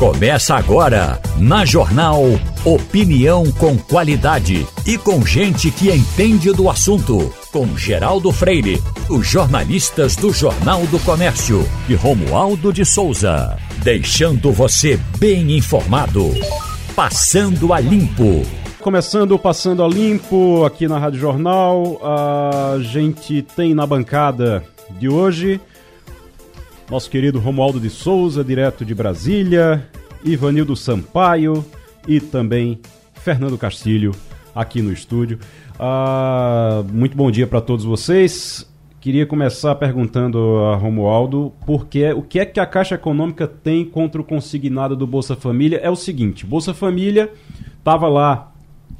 [0.00, 2.22] Começa agora, na Jornal
[2.64, 7.30] Opinião com qualidade e com gente que entende do assunto.
[7.52, 13.58] Com Geraldo Freire, os jornalistas do Jornal do Comércio e Romualdo de Souza.
[13.82, 16.30] Deixando você bem informado.
[16.96, 18.40] Passando a Limpo.
[18.80, 22.00] Começando Passando a Limpo aqui na Rádio Jornal.
[22.02, 24.64] A gente tem na bancada
[24.98, 25.60] de hoje
[26.90, 29.86] nosso querido Romualdo de Souza, direto de Brasília,
[30.24, 31.64] Ivanildo Sampaio
[32.06, 32.80] e também
[33.14, 34.10] Fernando Castilho
[34.52, 35.38] aqui no estúdio.
[35.78, 38.68] Ah, muito bom dia para todos vocês.
[39.00, 44.20] Queria começar perguntando a Romualdo porque o que é que a Caixa Econômica tem contra
[44.20, 45.78] o consignado do Bolsa Família?
[45.78, 47.32] É o seguinte, Bolsa Família
[47.78, 48.52] estava lá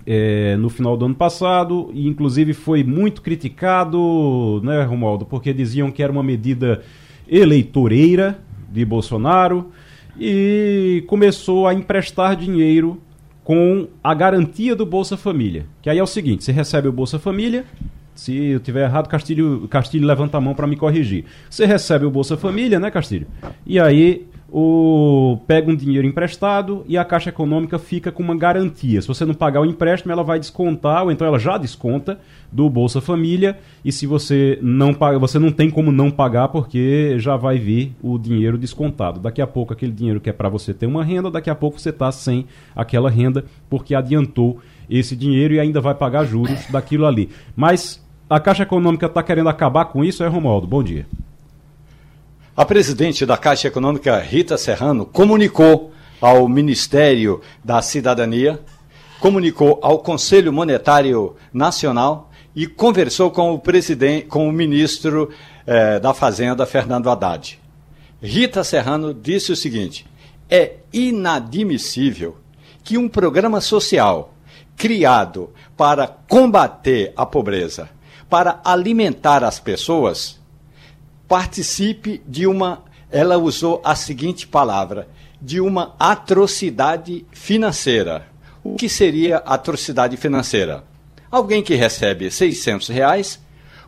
[0.07, 5.91] é, no final do ano passado e inclusive foi muito criticado, né, Romualdo, porque diziam
[5.91, 6.83] que era uma medida
[7.31, 8.39] eleitoreira
[8.71, 9.71] de Bolsonaro
[10.19, 13.01] e começou a emprestar dinheiro
[13.45, 15.67] com a garantia do Bolsa Família.
[15.81, 17.65] Que aí é o seguinte, você recebe o Bolsa Família,
[18.15, 21.25] se eu tiver errado, Castilho, Castilho levanta a mão para me corrigir.
[21.49, 23.27] Você recebe o Bolsa Família, né, Castilho?
[23.65, 29.01] E aí o, pega um dinheiro emprestado e a Caixa Econômica fica com uma garantia.
[29.01, 32.19] Se você não pagar o empréstimo, ela vai descontar, ou então ela já desconta
[32.51, 37.15] do Bolsa Família, e se você não paga, você não tem como não pagar porque
[37.19, 39.21] já vai vir o dinheiro descontado.
[39.21, 41.81] Daqui a pouco aquele dinheiro que é para você ter uma renda, daqui a pouco
[41.81, 47.07] você está sem aquela renda porque adiantou esse dinheiro e ainda vai pagar juros daquilo
[47.07, 47.29] ali.
[47.55, 50.67] Mas a Caixa Econômica está querendo acabar com isso, é Romualdo?
[50.67, 51.07] Bom dia.
[52.57, 58.61] A presidente da Caixa Econômica, Rita Serrano, comunicou ao Ministério da Cidadania,
[59.21, 65.31] comunicou ao Conselho Monetário Nacional e conversou com o presidente, com o ministro
[65.65, 67.59] eh, da Fazenda, Fernando Haddad.
[68.21, 70.05] Rita Serrano disse o seguinte:
[70.51, 72.37] é inadmissível
[72.83, 74.35] que um programa social
[74.77, 77.89] criado para combater a pobreza,
[78.29, 80.40] para alimentar as pessoas,
[81.31, 85.07] participe de uma, ela usou a seguinte palavra,
[85.41, 88.27] de uma atrocidade financeira.
[88.65, 90.83] O que seria atrocidade financeira?
[91.31, 93.39] Alguém que recebe 600 reais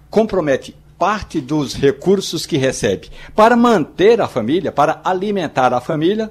[0.09, 6.31] compromete parte dos recursos que recebe para manter a família, para alimentar a família.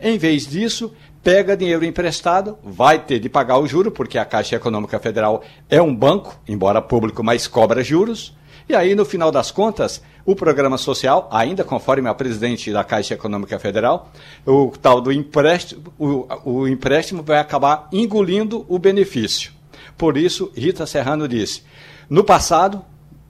[0.00, 0.94] Em vez disso,
[1.24, 5.82] pega dinheiro emprestado, vai ter de pagar o juro, porque a Caixa Econômica Federal é
[5.82, 8.32] um banco, embora público, mas cobra juros.
[8.68, 13.14] E aí, no final das contas, o programa social, ainda conforme a presidente da Caixa
[13.14, 14.10] Econômica Federal,
[14.46, 19.52] o tal do empréstimo, o, o empréstimo vai acabar engolindo o benefício.
[19.96, 21.62] Por isso, Rita Serrano disse:
[22.08, 22.84] no passado,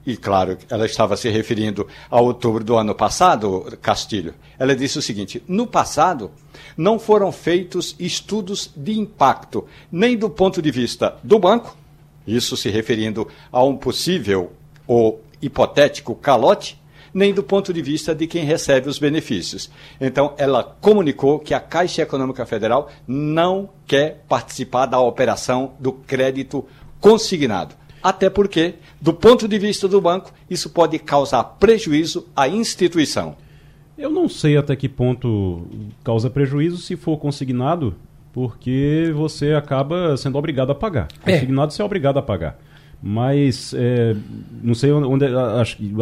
[0.04, 5.02] e claro, ela estava se referindo a outubro do ano passado, Castilho, ela disse o
[5.02, 6.30] seguinte: no passado,
[6.76, 11.76] não foram feitos estudos de impacto, nem do ponto de vista do banco,
[12.26, 14.52] isso se referindo a um possível
[14.86, 16.80] ou hipotético calote,
[17.12, 19.70] nem do ponto de vista de quem recebe os benefícios.
[20.00, 26.64] Então, ela comunicou que a Caixa Econômica Federal não quer participar da operação do crédito
[27.00, 27.74] consignado.
[28.02, 33.36] Até porque, do ponto de vista do banco, isso pode causar prejuízo à instituição.
[33.96, 35.66] Eu não sei até que ponto
[36.02, 37.94] causa prejuízo se for consignado,
[38.32, 41.06] porque você acaba sendo obrigado a pagar.
[41.24, 41.34] É.
[41.34, 42.58] Consignado você é obrigado a pagar
[43.02, 44.14] mas é,
[44.62, 45.92] não sei onde, acho que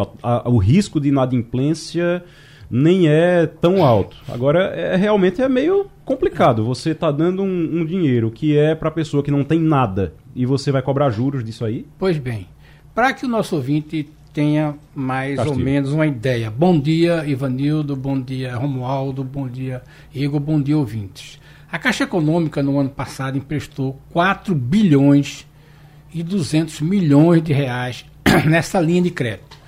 [0.45, 2.23] o risco de inadimplência
[2.71, 4.17] nem é tão alto.
[4.29, 6.65] Agora, é, realmente é meio complicado.
[6.65, 10.45] Você está dando um, um, dinheiro que é para pessoa que não tem nada e
[10.45, 11.87] você vai cobrar juros disso aí?
[11.99, 12.47] Pois bem,
[12.95, 16.51] para que o nosso ouvinte tenha mais ou menos uma ideia.
[16.51, 19.83] Bom dia, Ivanildo, bom dia, Romualdo, bom dia,
[20.15, 21.41] Igor, bom dia, ouvintes.
[21.73, 25.47] A Caixa Econômica, no ano passado, emprestou 4 bilhões
[26.13, 28.05] e 200 milhões de reais
[28.47, 29.59] nessa linha de crédito.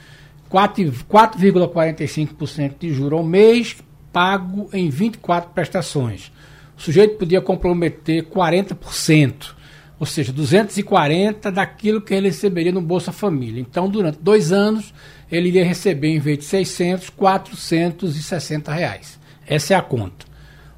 [0.51, 3.77] 4,45% de juro ao mês,
[4.13, 6.31] pago em 24 prestações.
[6.77, 9.55] O sujeito podia comprometer 40%,
[9.99, 13.61] ou seja, 240 daquilo que ele receberia no Bolsa Família.
[13.61, 14.93] Então, durante dois anos,
[15.31, 19.19] ele iria receber, em vez de 600, 460 reais.
[19.47, 20.32] Essa é a conta.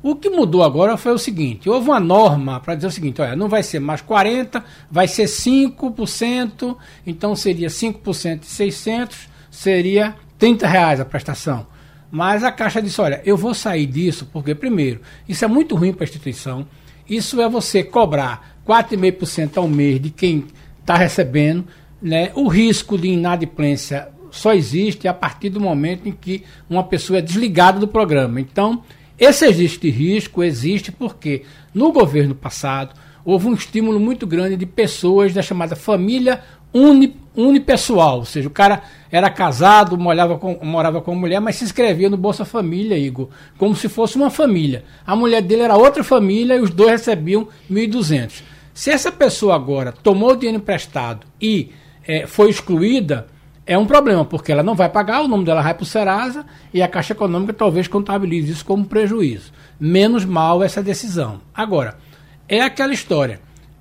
[0.07, 3.35] O que mudou agora foi o seguinte: houve uma norma para dizer o seguinte: olha,
[3.35, 10.67] não vai ser mais 40%, vai ser 5%, então seria 5% de 600, seria 30
[10.67, 11.67] reais a prestação.
[12.11, 15.95] Mas a Caixa disse: olha, eu vou sair disso, porque, primeiro, isso é muito ruim
[15.95, 16.67] para a instituição,
[17.09, 20.45] isso é você cobrar 4,5% ao mês de quem
[20.81, 21.65] está recebendo,
[22.03, 22.31] né?
[22.35, 27.23] o risco de inadimplência só existe a partir do momento em que uma pessoa é
[27.23, 28.39] desligada do programa.
[28.39, 28.83] Então,
[29.19, 32.95] Esse existe risco existe porque no governo passado
[33.25, 36.43] houve um estímulo muito grande de pessoas da chamada família
[36.75, 41.57] uni, unipessoal, ou seja, o cara era casado, morava com, morava com a mulher, mas
[41.57, 44.85] se inscrevia no Bolsa Família, Igor, como se fosse uma família.
[45.07, 48.43] A mulher dele era outra família e os dois recebiam 1.200.
[48.75, 51.71] Se essa pessoa agora tomou o dinheiro emprestado e
[52.07, 53.29] é, foi excluída,
[53.67, 56.45] é um problema, porque ela não vai pagar, o nome dela vai para o Serasa
[56.73, 59.53] e a Caixa Econômica talvez contabilize isso como prejuízo.
[59.81, 61.41] Menos mal essa decisão.
[61.55, 61.97] Agora,
[62.47, 63.41] é aquela história.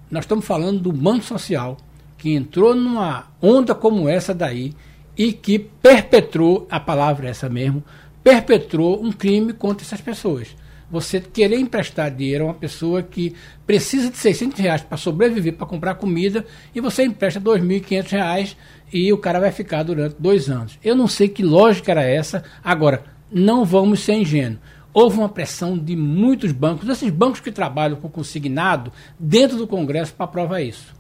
[0.10, 1.78] Nós estamos falando do Banco Social,
[2.18, 4.74] que entrou numa onda como essa daí
[5.18, 7.84] e que perpetrou, a palavra é essa mesmo,
[8.24, 10.56] perpetrou um crime contra essas pessoas.
[10.94, 13.34] Você querer emprestar dinheiro a uma pessoa que
[13.68, 18.58] precisa de 600 reais para sobreviver, para comprar comida, e você empresta 2.500 reais
[18.94, 20.80] e o cara vai ficar durante dois anos.
[20.82, 22.44] Eu não sei que lógica era essa.
[22.64, 24.62] Agora, não vamos ser ingênuos.
[24.94, 30.14] Houve uma pressão de muitos bancos, desses bancos que trabalham com consignado, dentro do Congresso
[30.14, 30.94] para provar isso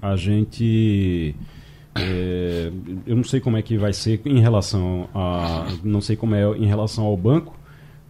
[0.00, 1.34] a gente.
[1.94, 2.70] É,
[3.06, 5.66] eu não sei como é que vai ser em relação a.
[5.82, 7.58] Não sei como é em relação ao banco,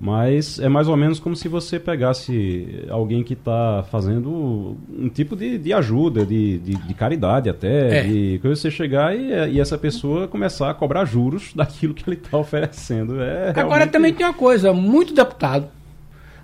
[0.01, 5.37] mas é mais ou menos como se você pegasse alguém que está fazendo um tipo
[5.37, 8.07] de, de ajuda, de, de, de caridade até, é.
[8.07, 12.17] e que você chegar e, e, essa pessoa começar a cobrar juros daquilo que ele
[12.17, 13.21] está oferecendo.
[13.21, 15.69] É Agora também tem uma coisa, muito deputado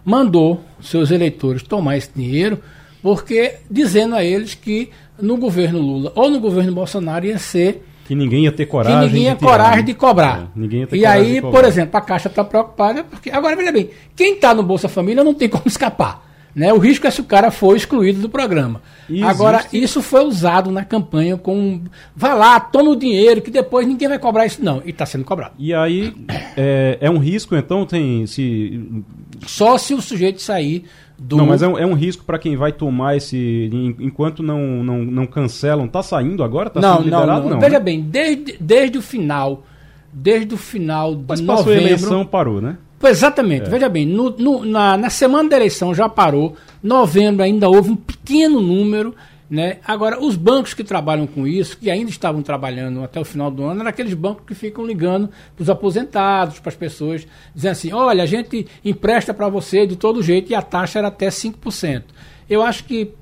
[0.07, 2.63] mandou seus eleitores tomar esse dinheiro
[3.03, 8.15] porque dizendo a eles que no governo Lula ou no governo Bolsonaro ia ser que
[8.15, 9.01] ninguém ia ter coragem.
[9.01, 10.43] Que ninguém ia de coragem de cobrar.
[10.43, 13.31] É, ninguém ia ter e aí, por exemplo, a Caixa está preocupada, porque.
[13.31, 16.25] Agora, veja bem, quem está no Bolsa Família não tem como escapar.
[16.55, 16.73] Né?
[16.73, 18.81] O risco é se o cara for excluído do programa.
[19.23, 21.83] Agora, isso foi usado na campanha com.
[22.15, 24.81] Vai lá, toma o dinheiro, que depois ninguém vai cobrar isso, não.
[24.83, 25.53] E está sendo cobrado.
[25.59, 26.15] E aí,
[26.57, 28.27] é, é um risco, então, tem.
[28.27, 28.81] se
[29.47, 30.87] Só se o sujeito sair
[31.19, 31.37] do...
[31.37, 33.71] Não, mas é um, é um risco para quem vai tomar esse.
[33.99, 35.89] Enquanto não, não, não cancelam.
[35.89, 36.69] Tá saindo agora?
[36.69, 37.27] Tá não, sendo liberado?
[37.27, 37.51] Não, não.
[37.51, 37.85] não Veja né?
[37.85, 39.65] bem, desde, desde o final.
[40.13, 41.85] Desde o final de mas passou novembro.
[41.85, 42.79] a eleição, parou, né?
[43.03, 43.69] Exatamente, é.
[43.69, 47.97] veja bem, no, no, na, na semana da eleição já parou, novembro ainda houve um
[47.97, 49.15] pequeno número,
[49.49, 49.79] né?
[49.87, 53.65] Agora, os bancos que trabalham com isso, que ainda estavam trabalhando até o final do
[53.65, 57.93] ano, eram aqueles bancos que ficam ligando para os aposentados, para as pessoas, dizendo assim:
[57.93, 62.03] olha, a gente empresta para você de todo jeito e a taxa era até 5%.
[62.49, 63.13] Eu acho que.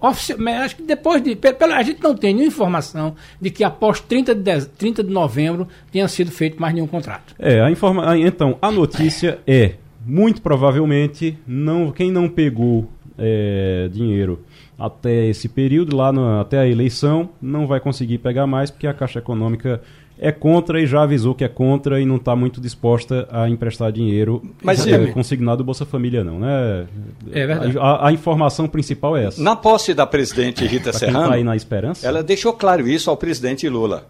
[0.00, 1.36] Acho que depois de.
[1.74, 5.66] A gente não tem nenhuma informação de que após 30 de, dez, 30 de novembro
[5.90, 7.34] tenha sido feito mais nenhum contrato.
[7.36, 8.16] É, a informa...
[8.16, 9.74] então, a notícia é,
[10.06, 12.88] muito provavelmente, não, quem não pegou
[13.18, 14.44] é, dinheiro
[14.78, 18.94] até esse período, lá no, até a eleição, não vai conseguir pegar mais, porque a
[18.94, 19.80] Caixa Econômica
[20.20, 23.92] é contra e já avisou que é contra e não está muito disposta a emprestar
[23.92, 26.86] dinheiro Mas, é, consignado Bolsa Família, não, né?
[27.30, 27.78] É verdade.
[27.78, 29.42] A, a, informação principal é essa.
[29.42, 32.06] Na posse da presidente Rita Serrano, tá aí na esperança?
[32.06, 34.06] ela deixou claro isso ao presidente Lula.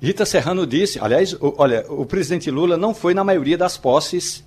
[0.00, 4.44] Rita Serrano disse, aliás, o, olha, o presidente Lula não foi na maioria das posses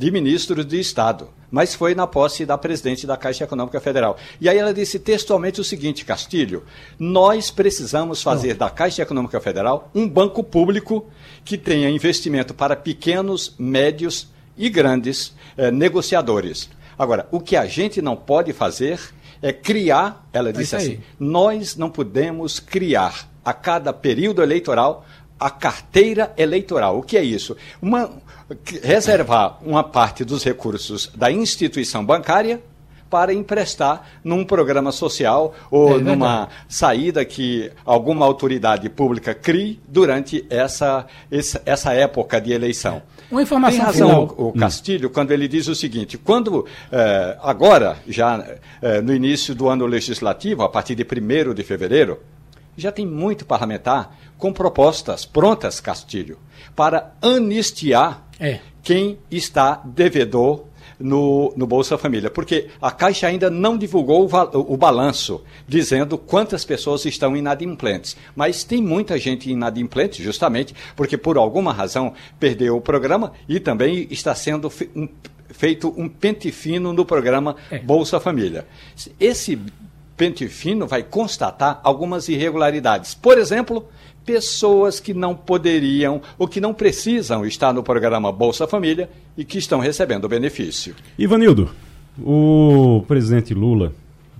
[0.00, 4.16] de ministros de Estado, mas foi na posse da presidente da Caixa Econômica Federal.
[4.40, 6.64] E aí ela disse textualmente o seguinte, Castilho,
[6.98, 11.06] nós precisamos fazer da Caixa Econômica Federal um banco público
[11.44, 16.70] que tenha investimento para pequenos, médios e grandes eh, negociadores.
[16.98, 18.98] Agora, o que a gente não pode fazer
[19.42, 25.04] é criar, ela é disse é assim, nós não podemos criar a cada período eleitoral
[25.40, 26.98] a carteira eleitoral.
[26.98, 27.56] O que é isso?
[27.80, 28.10] Uma,
[28.82, 32.60] reservar uma parte dos recursos da instituição bancária
[33.10, 40.46] para emprestar num programa social ou é numa saída que alguma autoridade pública crie durante
[40.48, 41.06] essa,
[41.66, 43.02] essa época de eleição.
[43.30, 44.34] Uma informação Tem razão final.
[44.48, 45.12] o, Castilho hum.
[45.12, 48.44] quando ele diz o seguinte: quando eh, agora, já
[48.82, 52.18] eh, no início do ano legislativo, a partir de 1 de fevereiro,
[52.76, 56.38] já tem muito parlamentar com propostas prontas, Castilho,
[56.74, 58.60] para anistiar é.
[58.82, 60.64] quem está devedor
[60.98, 66.64] no, no, Bolsa Família, porque a Caixa ainda não divulgou o, o, balanço dizendo quantas
[66.64, 68.16] pessoas estão inadimplentes.
[68.36, 74.06] Mas tem muita gente inadimplente, justamente porque por alguma razão perdeu o programa e também
[74.10, 75.08] está sendo fe, um,
[75.48, 77.78] feito um pente fino no programa é.
[77.78, 78.66] Bolsa Família.
[79.18, 79.58] Esse
[80.20, 83.14] pente fino vai constatar algumas irregularidades.
[83.14, 83.88] Por exemplo,
[84.22, 89.56] pessoas que não poderiam ou que não precisam estar no programa Bolsa Família e que
[89.56, 90.94] estão recebendo o benefício.
[91.18, 91.70] Ivanildo,
[92.22, 93.94] o presidente Lula,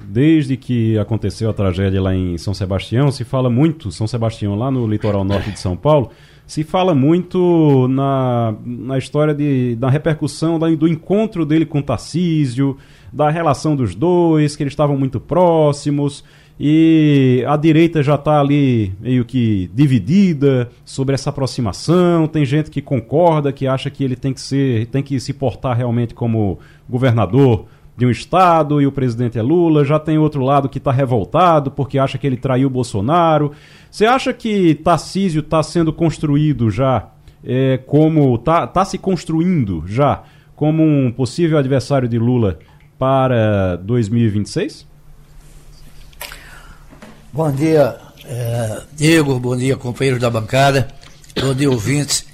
[0.04, 4.70] desde que aconteceu a tragédia lá em São Sebastião, se fala muito São Sebastião lá
[4.70, 6.10] no litoral norte de São Paulo,
[6.46, 12.76] se fala muito na, na história de, da repercussão da, do encontro dele com Tarcísio,
[13.12, 16.24] da relação dos dois, que eles estavam muito próximos.
[16.62, 22.26] E a direita já está ali meio que dividida sobre essa aproximação.
[22.26, 25.74] Tem gente que concorda, que acha que ele tem que ser, tem que se portar
[25.74, 27.64] realmente como governador
[27.96, 29.86] de um estado e o presidente é Lula.
[29.86, 33.52] Já tem outro lado que está revoltado porque acha que ele traiu Bolsonaro.
[33.90, 37.08] Você acha que Tarcísio está sendo construído já
[37.42, 40.22] é, como está tá se construindo já
[40.54, 42.58] como um possível adversário de Lula
[43.00, 44.86] para 2026?
[47.32, 50.86] Bom dia, é, Igor, bom dia, companheiros da bancada,
[51.40, 52.26] bom dia, ouvintes.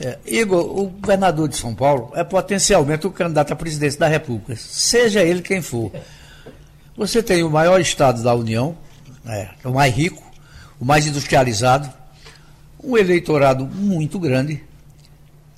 [0.00, 4.56] É, Igor, o governador de São Paulo é potencialmente o candidato à presidência da República,
[4.56, 5.92] seja ele quem for.
[6.96, 8.76] Você tem o maior estado da União,
[9.24, 10.20] é, o mais rico,
[10.80, 11.88] o mais industrializado,
[12.82, 14.64] um eleitorado muito grande,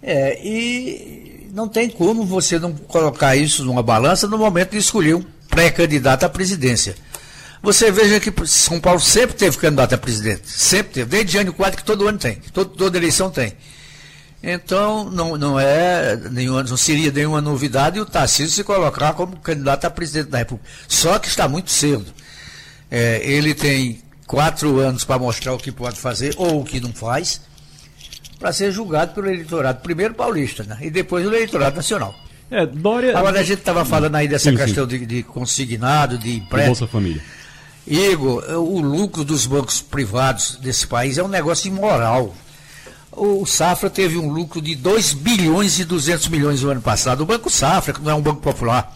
[0.02, 5.14] é, e não tem como você não colocar isso numa balança no momento de escolher
[5.14, 6.96] um pré-candidato à presidência.
[7.62, 10.42] Você veja que São Paulo sempre teve candidato a presidente.
[10.50, 11.10] Sempre teve.
[11.10, 12.40] Desde Jânio Quadro, que todo ano tem.
[12.52, 13.54] Todo, toda eleição tem.
[14.42, 19.84] Então, não, não é nenhuma, não seria nenhuma novidade o Tarcísio se colocar como candidato
[19.84, 20.68] a presidente da República.
[20.88, 22.04] Só que está muito cedo.
[22.90, 26.92] É, ele tem quatro anos para mostrar o que pode fazer ou o que não
[26.92, 27.40] faz,
[28.44, 30.76] para ser julgado pelo eleitorado, primeiro paulista, né?
[30.82, 32.14] e depois o eleitorado nacional.
[32.50, 33.16] É, Dória...
[33.16, 34.98] Agora a gente estava falando aí dessa sim, questão sim.
[34.98, 36.76] De, de, consignado, de empréstimo.
[36.76, 37.22] Bolsa Família.
[37.86, 42.34] Igor, o lucro dos bancos privados desse país é um negócio imoral.
[43.12, 47.22] O Safra teve um lucro de 2 bilhões e 200 milhões no ano passado.
[47.22, 48.94] O Banco Safra, que não é um banco popular,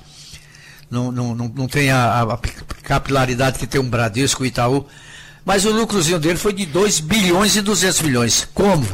[0.90, 2.38] não, não, não, não tem a, a
[2.82, 4.84] capilaridade que tem um Bradesco e Itaú,
[5.42, 8.46] mas o lucrozinho dele foi de 2 bilhões e 200 milhões.
[8.52, 8.86] Como?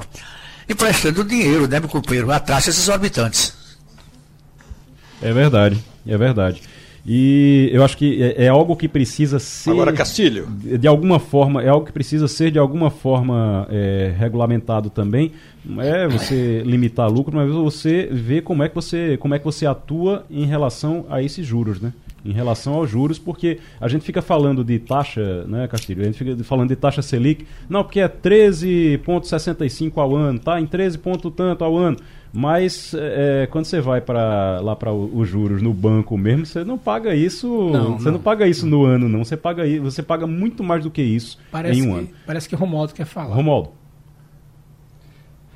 [0.69, 3.55] Emprestando dinheiro, né, meu companheiro, a taxas exorbitantes.
[5.21, 6.63] É verdade, é verdade.
[7.07, 9.71] E eu acho que é, é, algo que precisa ser.
[9.71, 10.47] Agora, Castilho.
[10.47, 15.33] De, de, alguma forma, é algo que precisa ser de alguma forma é, regulamentado também.
[15.63, 19.45] Não é você limitar lucro, mas você ver como é que você, como é que
[19.45, 21.93] você atua em relação a esses juros, né?
[22.25, 26.01] Em relação aos juros, porque a gente fica falando de taxa, né, Castilho?
[26.01, 27.47] A gente fica falando de taxa Selic.
[27.69, 30.59] Não, porque é 13,65 ao ano, tá?
[30.59, 31.99] Em 13 ponto tanto ao ano.
[32.37, 36.77] Mas é, quando você vai para lá para os juros no banco mesmo, você não
[36.77, 37.47] paga isso.
[37.71, 38.15] Não, você não.
[38.15, 38.21] não.
[38.21, 39.25] paga isso no ano, não.
[39.25, 42.09] Você paga você paga muito mais do que isso parece em um que, ano.
[42.27, 43.37] Parece que Romualdo quer falar.
[43.37, 43.71] Romualdo.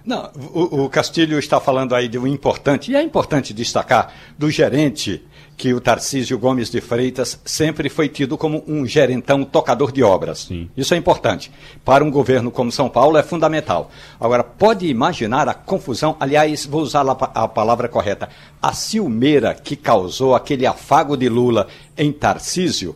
[0.04, 4.48] Não, o, o Castilho está falando aí de um importante, e é importante destacar, do
[4.50, 5.22] gerente
[5.58, 10.46] que o Tarcísio Gomes de Freitas sempre foi tido como um gerentão tocador de obras.
[10.46, 10.70] Sim.
[10.76, 11.50] Isso é importante.
[11.84, 13.90] Para um governo como São Paulo é fundamental.
[14.20, 18.28] Agora, pode imaginar a confusão, aliás, vou usar a palavra correta,
[18.62, 22.94] a ciumeira que causou aquele afago de Lula em Tarcísio?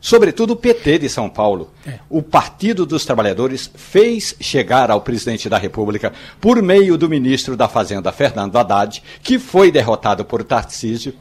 [0.00, 1.70] Sobretudo o PT de São Paulo.
[1.86, 1.98] É.
[2.08, 7.68] O Partido dos Trabalhadores fez chegar ao presidente da República, por meio do ministro da
[7.68, 11.14] Fazenda, Fernando Haddad, que foi derrotado por Tarcísio,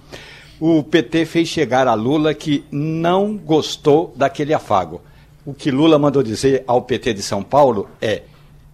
[0.59, 5.01] o PT fez chegar a Lula que não gostou daquele afago.
[5.45, 8.23] O que Lula mandou dizer ao PT de São Paulo é: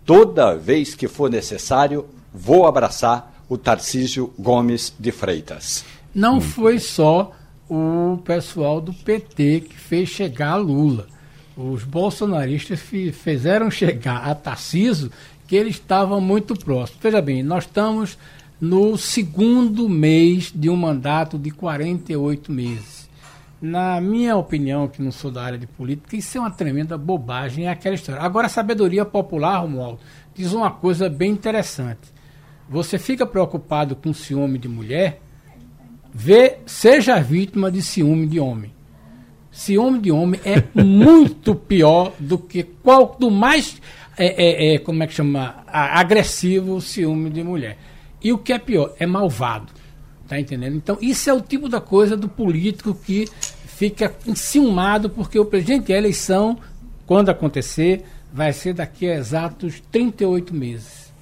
[0.05, 5.85] toda vez que for necessário, vou abraçar o Tarcísio Gomes de Freitas.
[6.13, 7.31] Não foi só
[7.69, 11.07] o pessoal do PT que fez chegar a Lula.
[11.55, 12.79] Os bolsonaristas
[13.13, 15.11] fizeram chegar a Tarcísio
[15.47, 16.99] que ele estava muito próximo.
[17.01, 18.17] Veja bem, nós estamos
[18.59, 23.09] no segundo mês de um mandato de 48 meses.
[23.61, 27.65] Na minha opinião, que não sou da área de política, isso é uma tremenda bobagem,
[27.65, 28.21] é aquela história.
[28.21, 29.99] Agora, a sabedoria popular, Romualdo,
[30.33, 32.13] diz uma coisa bem interessante.
[32.69, 35.21] Você fica preocupado com ciúme de mulher,
[36.13, 38.73] vê, seja vítima de ciúme de homem.
[39.51, 43.81] Ciúme de homem é muito pior do que qual do mais
[44.17, 47.77] é, é, é, como é que chama agressivo ciúme de mulher.
[48.23, 49.71] E o que é pior, é malvado.
[50.27, 50.75] Tá entendendo?
[50.75, 53.29] Então, isso é o tipo da coisa do político que
[53.67, 56.57] fica enciumado porque o presidente, a eleição,
[57.05, 58.03] quando acontecer,
[58.33, 61.13] vai ser daqui a exatos 38 meses.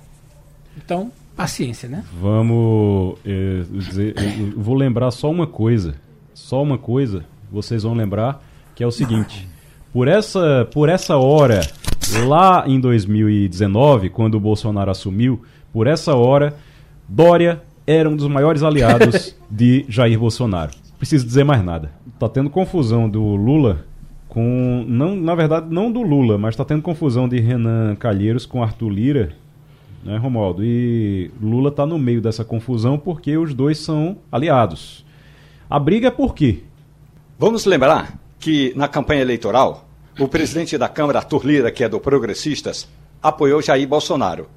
[0.77, 2.03] Então, paciência, né?
[2.19, 5.95] Vamos é, dizer, eu vou lembrar só uma coisa,
[6.33, 9.47] só uma coisa, vocês vão lembrar, que é o seguinte,
[9.91, 11.61] por essa, por essa hora,
[12.25, 16.55] lá em 2019, quando o Bolsonaro assumiu, por essa hora,
[17.07, 20.71] Dória era um dos maiores aliados de Jair Bolsonaro.
[20.97, 21.91] Preciso dizer mais nada.
[22.19, 23.85] Tá tendo confusão do Lula
[24.29, 24.85] com.
[24.87, 28.89] Não, na verdade, não do Lula, mas tá tendo confusão de Renan Calheiros com Arthur
[28.89, 29.35] Lira.
[30.03, 30.63] né, Romualdo?
[30.63, 35.05] E Lula está no meio dessa confusão porque os dois são aliados.
[35.69, 36.63] A briga é por quê?
[37.37, 39.87] Vamos lembrar que na campanha eleitoral,
[40.19, 42.87] o presidente da Câmara, Arthur Lira, que é do Progressistas,
[43.21, 44.47] apoiou Jair Bolsonaro.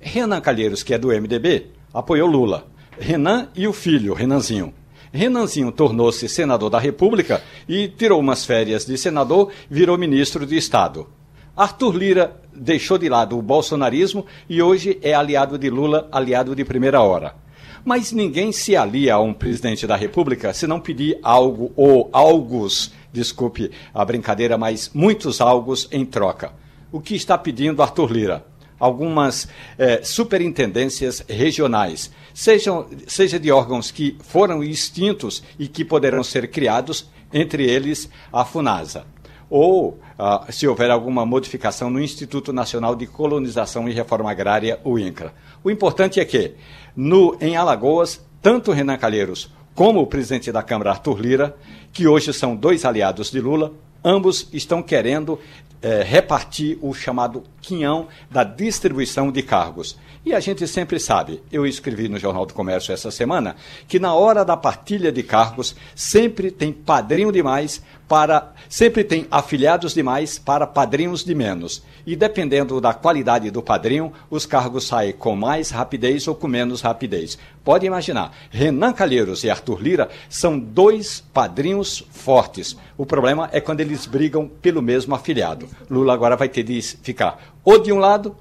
[0.00, 1.66] Renan Calheiros, que é do MDB,
[1.96, 2.66] apoiou Lula.
[2.98, 4.72] Renan e o filho, Renanzinho.
[5.12, 11.08] Renanzinho tornou-se senador da República e tirou umas férias de senador, virou ministro de Estado.
[11.56, 16.66] Arthur Lira deixou de lado o bolsonarismo e hoje é aliado de Lula, aliado de
[16.66, 17.34] primeira hora.
[17.82, 22.92] Mas ninguém se alia a um presidente da República se não pedir algo ou algos,
[23.10, 26.52] desculpe a brincadeira, mas muitos algos em troca.
[26.92, 28.44] O que está pedindo Arthur Lira?
[28.78, 36.50] Algumas eh, superintendências regionais, sejam, seja de órgãos que foram extintos e que poderão ser
[36.50, 39.04] criados, entre eles a FUNASA
[39.48, 44.98] ou ah, se houver alguma modificação no Instituto Nacional de Colonização e Reforma Agrária, o
[44.98, 45.32] INCRA.
[45.62, 46.54] O importante é que,
[46.94, 51.56] no, em Alagoas, tanto Renan Calheiros como o presidente da Câmara, Arthur Lira,
[51.92, 55.38] que hoje são dois aliados de Lula, ambos estão querendo
[55.82, 59.98] eh, repartir o chamado quinhão da distribuição de cargos.
[60.26, 63.54] E a gente sempre sabe, eu escrevi no Jornal do Comércio essa semana,
[63.86, 69.94] que na hora da partilha de cargos sempre tem padrinho demais para sempre tem afiliados
[69.94, 71.80] demais para padrinhos de menos.
[72.04, 76.80] E dependendo da qualidade do padrinho, os cargos saem com mais rapidez ou com menos
[76.80, 77.38] rapidez.
[77.62, 82.76] Pode imaginar, Renan Calheiros e Arthur Lira são dois padrinhos fortes.
[82.98, 85.68] O problema é quando eles brigam pelo mesmo afiliado.
[85.88, 88.36] Lula agora vai ter de ficar ou de um lado,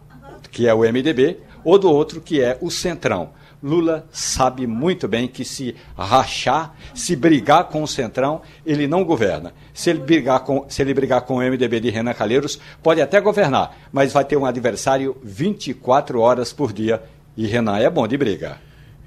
[0.51, 3.31] que é o MDB, ou do outro, que é o Centrão.
[3.62, 9.53] Lula sabe muito bem que se rachar, se brigar com o Centrão, ele não governa.
[9.74, 13.19] Se ele brigar com, se ele brigar com o MDB de Renan Calheiros, pode até
[13.19, 17.01] governar, mas vai ter um adversário 24 horas por dia.
[17.36, 18.57] E Renan é bom de briga.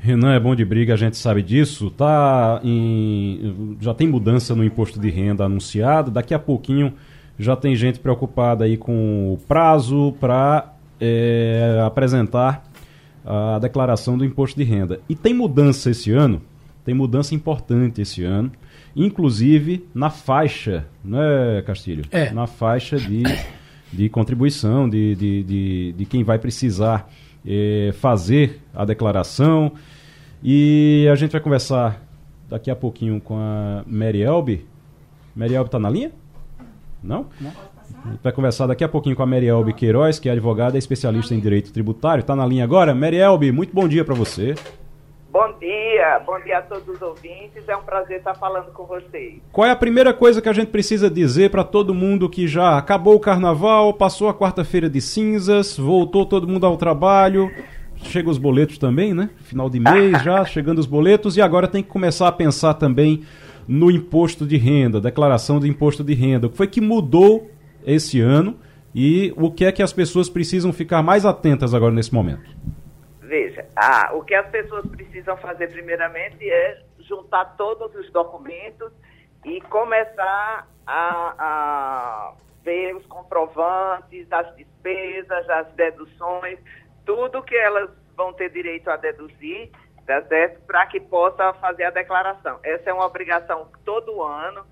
[0.00, 1.90] Renan é bom de briga, a gente sabe disso.
[1.90, 6.10] Tá em, já tem mudança no imposto de renda anunciado.
[6.10, 6.94] Daqui a pouquinho
[7.38, 12.64] já tem gente preocupada aí com o prazo para é, apresentar
[13.24, 15.00] a declaração do imposto de renda.
[15.08, 16.40] E tem mudança esse ano,
[16.84, 18.50] tem mudança importante esse ano,
[18.96, 22.04] inclusive na faixa, né, Castilho?
[22.10, 22.30] É.
[22.30, 23.22] Na faixa de,
[23.92, 27.10] de contribuição de, de, de, de quem vai precisar
[27.46, 29.72] é, fazer a declaração.
[30.42, 32.02] E a gente vai conversar
[32.48, 34.66] daqui a pouquinho com a Mary Elbe.
[35.34, 36.12] Mary Elbe está na linha?
[37.02, 37.26] Não?
[37.40, 37.52] Não.
[38.22, 41.40] Vai conversar daqui a pouquinho com a Merielbe Queiroz, que é advogada e especialista em
[41.40, 42.20] direito tributário.
[42.20, 42.94] Está na linha agora.
[42.94, 44.54] Merielbe, muito bom dia para você.
[45.30, 47.68] Bom dia, bom dia a todos os ouvintes.
[47.68, 49.34] É um prazer estar falando com vocês.
[49.52, 52.78] Qual é a primeira coisa que a gente precisa dizer para todo mundo que já
[52.78, 57.50] acabou o carnaval, passou a quarta-feira de cinzas, voltou todo mundo ao trabalho?
[57.96, 59.28] Chega os boletos também, né?
[59.42, 63.22] Final de mês já, chegando os boletos, e agora tem que começar a pensar também
[63.66, 66.46] no imposto de renda, declaração do imposto de renda.
[66.46, 67.50] O que foi que mudou
[67.92, 68.58] esse ano
[68.94, 72.50] e o que é que as pessoas precisam ficar mais atentas agora nesse momento?
[73.20, 78.90] Veja, ah, o que as pessoas precisam fazer primeiramente é juntar todos os documentos
[79.44, 82.32] e começar a, a
[82.64, 86.58] ver os comprovantes, as despesas, as deduções,
[87.04, 89.70] tudo que elas vão ter direito a deduzir,
[90.06, 90.60] tá certo?
[90.66, 92.58] Para que possa fazer a declaração.
[92.62, 94.66] Essa é uma obrigação todo ano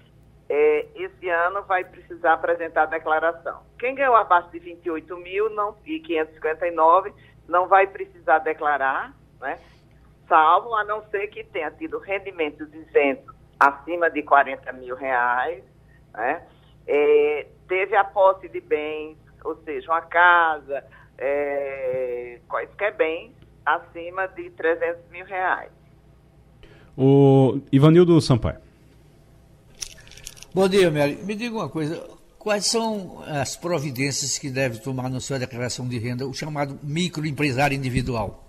[0.52, 3.62] É, esse ano vai precisar apresentar a declaração.
[3.78, 7.14] Quem ganhou abaixo de 28 mil não, e 559
[7.48, 9.60] não vai precisar declarar, né?
[10.28, 15.64] salvo a não ser que tenha tido rendimentos isentos acima de 40 mil reais,
[16.14, 16.42] né?
[16.88, 20.84] É, teve a posse de bens, ou seja, uma casa,
[21.18, 23.34] é, quaisquer bens
[23.66, 25.72] acima de 300 mil reais.
[26.98, 28.58] O Ivanildo Sampaio.
[30.54, 31.18] Bom dia, Mary.
[31.24, 32.20] Me diga uma coisa.
[32.40, 37.76] Quais são as providências que deve tomar na sua declaração de renda o chamado microempresário
[37.76, 38.44] individual?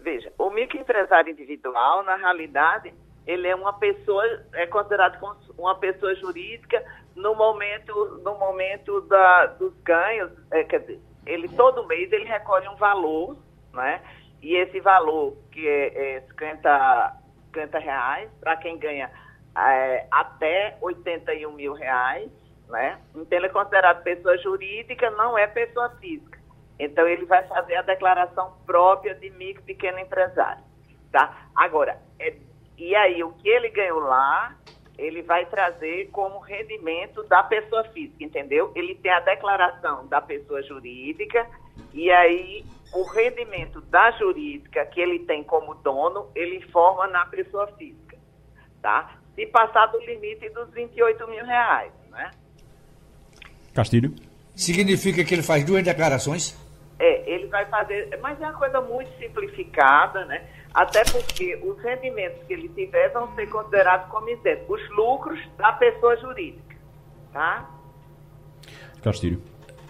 [0.00, 2.94] Veja, o microempresário individual, na realidade,
[3.26, 6.84] ele é uma pessoa, é considerado como uma pessoa jurídica
[7.14, 12.68] no momento, no momento da, dos ganhos, é, quer dizer, ele todo mês ele recolhe
[12.68, 13.36] um valor,
[13.72, 14.02] né?
[14.42, 19.10] E esse valor, que é, é 50, 50 reais, para quem ganha
[19.56, 22.30] é, até 81 mil reais,
[22.68, 23.00] né?
[23.14, 26.34] Então ele é considerado pessoa jurídica, não é pessoa física.
[26.78, 30.62] Então, ele vai fazer a declaração própria de micro pequeno empresário.
[31.12, 31.48] Tá?
[31.54, 32.34] Agora, é,
[32.76, 34.56] e aí, o que ele ganhou lá,
[34.98, 38.72] ele vai trazer como rendimento da pessoa física, entendeu?
[38.74, 41.46] Ele tem a declaração da pessoa jurídica,
[41.92, 47.66] e aí o rendimento da jurídica que ele tem como dono, ele informa na pessoa
[47.76, 48.16] física,
[48.80, 49.18] tá?
[49.34, 52.30] Se passar do limite dos 28 mil reais, né?
[53.74, 54.14] Castilho.
[54.54, 56.56] Significa que ele faz duas declarações?
[56.96, 60.48] É, ele vai fazer, mas é uma coisa muito simplificada, né?
[60.74, 65.72] Até porque os rendimentos que ele tiver vão ser considerados como isentos, os lucros da
[65.72, 66.76] pessoa jurídica,
[67.32, 67.70] tá?
[69.00, 69.40] Castilho.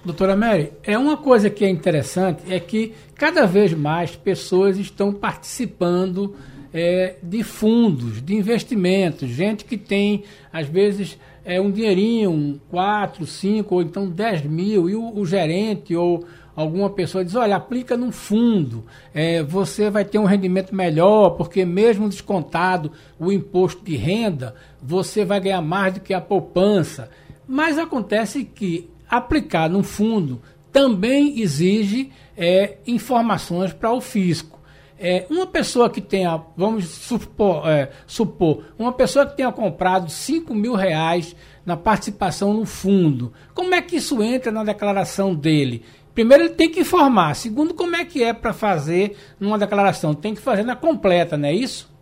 [0.04, 5.14] Doutora Mary, é uma coisa que é interessante é que cada vez mais pessoas estão
[5.14, 6.36] participando
[6.74, 13.24] é, de fundos, de investimentos, gente que tem, às vezes, é, um dinheirinho, um 4,
[13.26, 17.96] 5 ou então 10 mil, e o, o gerente ou alguma pessoa diz, olha, aplica
[17.96, 23.96] num fundo, é, você vai ter um rendimento melhor, porque mesmo descontado o imposto de
[23.96, 27.10] renda, você vai ganhar mais do que a poupança.
[27.46, 30.40] Mas acontece que aplicar num fundo
[30.72, 34.54] também exige é, informações para o fisco.
[34.98, 40.54] É, uma pessoa que tenha, vamos supor, é, supor, uma pessoa que tenha comprado 5
[40.54, 41.34] mil reais
[41.66, 45.82] na participação no fundo, como é que isso entra na declaração dele?
[46.14, 47.34] Primeiro, ele tem que informar.
[47.34, 50.14] Segundo, como é que é para fazer numa declaração?
[50.14, 51.92] Tem que fazer na completa, não é isso?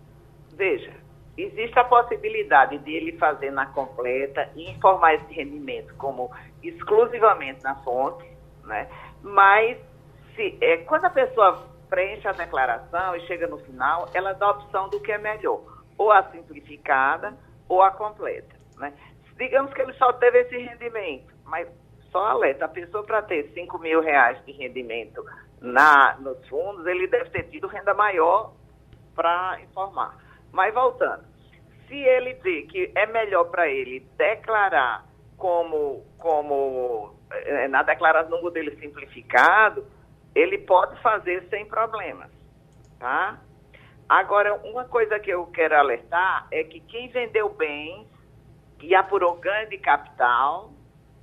[0.54, 0.92] Veja,
[1.36, 6.30] existe a possibilidade de ele fazer na completa e informar esse rendimento como
[6.62, 8.24] exclusivamente na fonte,
[8.64, 8.86] né?
[9.22, 9.78] Mas
[10.36, 14.50] se, é, quando a pessoa preenche a declaração e chega no final, ela dá a
[14.50, 15.60] opção do que é melhor,
[15.96, 17.34] ou a simplificada
[17.68, 18.92] ou a completa, né?
[19.38, 21.66] Digamos que ele só teve esse rendimento, mas
[22.12, 25.24] só alerta, a pessoa para ter 5 mil reais de rendimento
[25.60, 28.52] na, nos fundos, ele deve ter tido renda maior
[29.14, 30.16] para informar.
[30.52, 31.24] Mas voltando,
[31.88, 35.06] se ele vê que é melhor para ele declarar
[35.38, 39.84] como, como é, na declaração no modelo simplificado,
[40.34, 42.30] ele pode fazer sem problemas,
[42.98, 43.38] tá?
[44.08, 48.06] Agora, uma coisa que eu quero alertar é que quem vendeu bens
[48.80, 50.70] e apurou ganho de capital,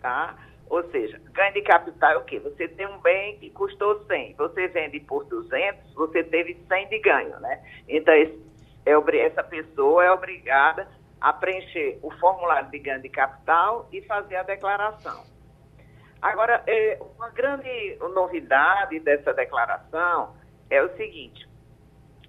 [0.01, 0.35] tá?
[0.69, 2.39] Ou seja, ganho de capital é o quê?
[2.39, 6.99] Você tem um bem que custou 100, você vende por 200, você teve 100 de
[6.99, 7.59] ganho, né?
[7.87, 8.39] Então, esse,
[8.85, 10.87] é, essa pessoa é obrigada
[11.19, 15.23] a preencher o formulário de ganho de capital e fazer a declaração.
[16.21, 20.35] Agora, é, uma grande novidade dessa declaração
[20.69, 21.49] é o seguinte,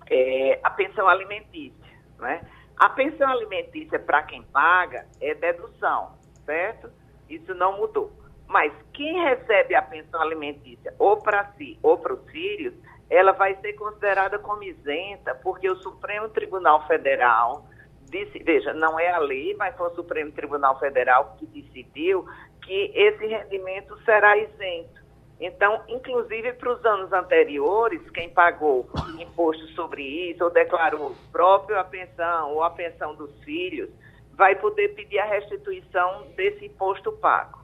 [0.08, 2.40] é, a pensão alimentícia, né?
[2.78, 6.14] A pensão alimentícia para quem paga é dedução,
[6.46, 6.90] certo?
[7.28, 8.19] Isso não mudou.
[8.50, 12.74] Mas quem recebe a pensão alimentícia ou para si ou para os filhos,
[13.08, 17.64] ela vai ser considerada como isenta, porque o Supremo Tribunal Federal
[18.10, 22.26] disse, veja, não é a lei, mas foi o Supremo Tribunal Federal que decidiu
[22.64, 25.00] que esse rendimento será isento.
[25.38, 31.84] Então, inclusive para os anos anteriores, quem pagou imposto sobre isso ou declarou próprio a
[31.84, 33.88] pensão ou a pensão dos filhos,
[34.32, 37.59] vai poder pedir a restituição desse imposto pago.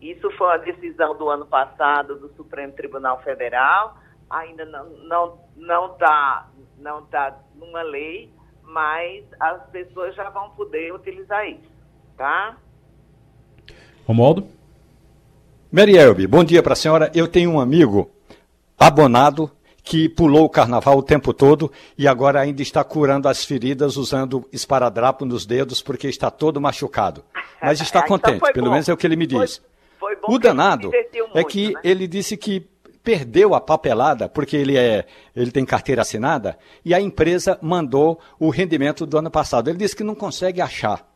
[0.00, 3.96] Isso foi uma decisão do ano passado do Supremo Tribunal Federal,
[4.28, 8.30] ainda não não não está não tá numa lei,
[8.62, 11.70] mas as pessoas já vão poder utilizar isso,
[12.16, 12.56] tá?
[14.06, 14.46] Romualdo?
[15.72, 17.10] Mary Elbe, bom dia para a senhora.
[17.14, 18.10] Eu tenho um amigo
[18.78, 19.50] abonado
[19.82, 24.46] que pulou o carnaval o tempo todo e agora ainda está curando as feridas usando
[24.52, 27.24] esparadrapo nos dedos porque está todo machucado.
[27.62, 29.56] Mas está então contente, então pelo menos é o que ele me diz.
[29.58, 29.75] Foi
[30.28, 31.80] o danado muito, é que né?
[31.84, 32.66] ele disse que
[33.02, 38.50] perdeu a papelada, porque ele, é, ele tem carteira assinada, e a empresa mandou o
[38.50, 39.70] rendimento do ano passado.
[39.70, 41.08] Ele disse que não consegue achar.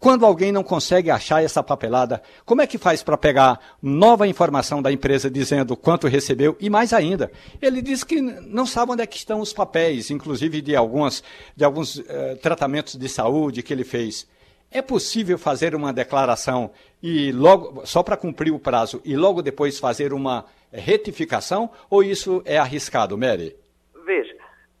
[0.00, 4.82] Quando alguém não consegue achar essa papelada, como é que faz para pegar nova informação
[4.82, 7.30] da empresa dizendo quanto recebeu e mais ainda?
[7.60, 11.22] Ele diz que não sabe onde é que estão os papéis, inclusive de, algumas,
[11.56, 14.26] de alguns eh, tratamentos de saúde que ele fez.
[14.70, 16.70] É possível fazer uma declaração
[17.02, 22.42] e logo só para cumprir o prazo e logo depois fazer uma retificação ou isso
[22.44, 23.56] é arriscado, Mary?
[24.04, 24.36] Veja,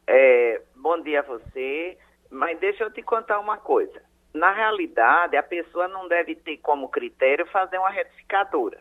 [0.06, 1.96] é, bom dia a você,
[2.30, 4.02] mas deixa eu te contar uma coisa.
[4.34, 8.78] Na realidade, a pessoa não deve ter como critério fazer uma retificadora.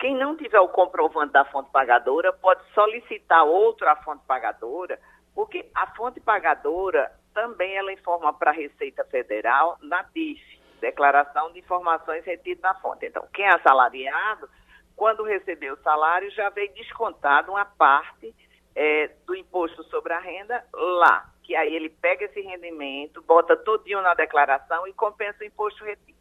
[0.00, 4.98] Quem não tiver o comprovante da fonte pagadora pode solicitar outra fonte pagadora,
[5.32, 10.40] porque a fonte pagadora também ela informa para a Receita Federal na DIF,
[10.80, 13.06] Declaração de Informações Retidas na Fonte.
[13.06, 14.48] Então, quem é assalariado
[14.96, 18.34] quando recebeu o salário, já veio descontado uma parte
[18.74, 21.30] é, do imposto sobre a renda lá.
[21.42, 26.14] Que aí ele pega esse rendimento, bota todinho na declaração e compensa o imposto retido.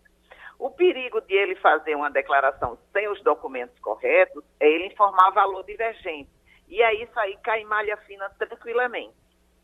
[0.59, 5.63] O perigo de ele fazer uma declaração sem os documentos corretos é ele informar valor
[5.63, 6.29] divergente.
[6.67, 9.15] E aí isso aí cai malha fina tranquilamente,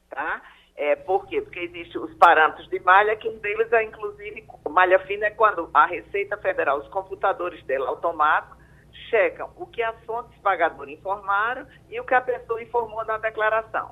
[0.09, 0.41] tá?
[0.79, 1.41] É, por quê?
[1.41, 5.69] Porque existem os parâmetros de malha, que um deles é, inclusive, malha fina é quando
[5.73, 8.57] a Receita Federal, os computadores dela automáticos,
[9.09, 13.89] checam o que as fontes pagadoras informaram e o que a pessoa informou na declaração,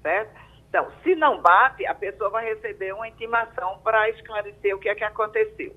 [0.00, 0.34] certo?
[0.70, 4.94] Então, se não bate, a pessoa vai receber uma intimação para esclarecer o que é
[4.94, 5.76] que aconteceu.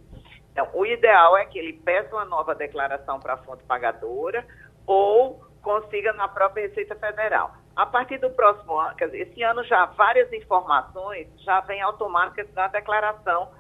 [0.54, 4.48] Então, o ideal é que ele peça uma nova declaração para a fonte pagadora
[4.88, 7.65] ou consiga na própria Receita Federal.
[7.76, 12.68] A partir do próximo ano, dizer, esse ano já várias informações já vêm automáticas na
[12.70, 13.52] declaração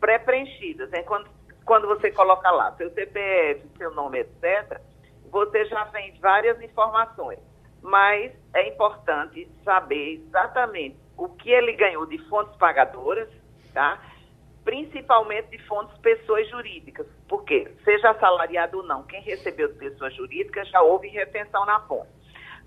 [0.00, 0.90] pré-preenchidas.
[0.90, 1.02] Né?
[1.04, 1.28] Quando,
[1.64, 4.80] quando você coloca lá seu CPF, seu nome, etc.,
[5.30, 7.38] você já vem várias informações.
[7.80, 13.28] Mas é importante saber exatamente o que ele ganhou de fontes pagadoras,
[13.72, 14.00] tá?
[14.64, 20.68] principalmente de fontes pessoas jurídicas, porque seja assalariado ou não, quem recebeu de pessoas jurídicas
[20.68, 22.19] já houve retenção na fonte.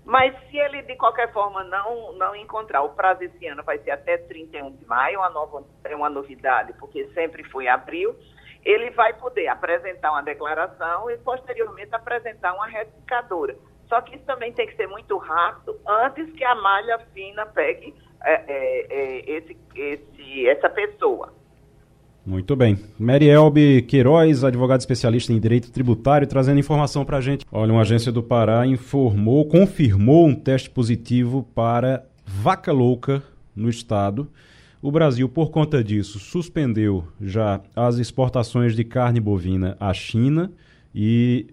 [0.04, 3.92] Mas se ele, de qualquer forma, não, não encontrar, o prazo esse ano vai ser
[3.92, 8.14] até 31 de maio, uma nova, é uma novidade, porque sempre foi abril,
[8.64, 13.56] ele vai poder apresentar uma declaração e, posteriormente, apresentar uma retificadora.
[13.88, 17.94] Só que isso também tem que ser muito rápido, antes que a malha fina pegue
[18.22, 21.32] é, é, é, esse, esse, essa pessoa.
[22.26, 22.78] Muito bem.
[22.98, 27.44] Marielbe Queiroz, advogado especialista em direito tributário, trazendo informação para a gente.
[27.52, 33.22] Olha, uma agência do Pará informou, confirmou um teste positivo para vaca louca
[33.54, 34.26] no estado.
[34.80, 40.50] O Brasil, por conta disso, suspendeu já as exportações de carne bovina à China
[40.94, 41.48] e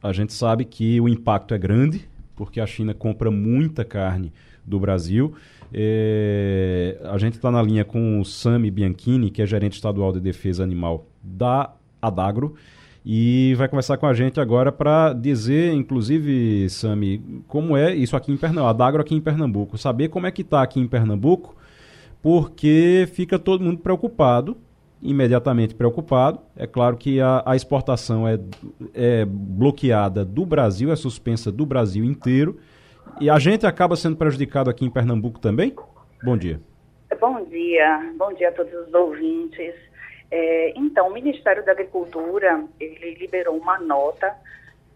[0.00, 4.32] a gente sabe que o impacto é grande, porque a China compra muita carne
[4.64, 5.34] do Brasil.
[5.72, 10.20] É, a gente está na linha com o Sami Bianchini, que é gerente estadual de
[10.20, 12.54] defesa animal da Adagro,
[13.04, 18.32] e vai conversar com a gente agora para dizer, inclusive, Sami, como é isso aqui
[18.32, 21.56] em Pernambuco, Adagro aqui em Pernambuco, saber como é que está aqui em Pernambuco,
[22.20, 24.56] porque fica todo mundo preocupado,
[25.00, 26.40] imediatamente preocupado.
[26.54, 28.38] É claro que a, a exportação é,
[28.92, 32.58] é bloqueada do Brasil, é suspensa do Brasil inteiro
[33.20, 35.74] e a gente acaba sendo prejudicado aqui em Pernambuco também?
[36.22, 36.60] Bom dia.
[37.20, 39.74] Bom dia, bom dia a todos os ouvintes.
[40.30, 44.34] É, então, o Ministério da Agricultura, ele liberou uma nota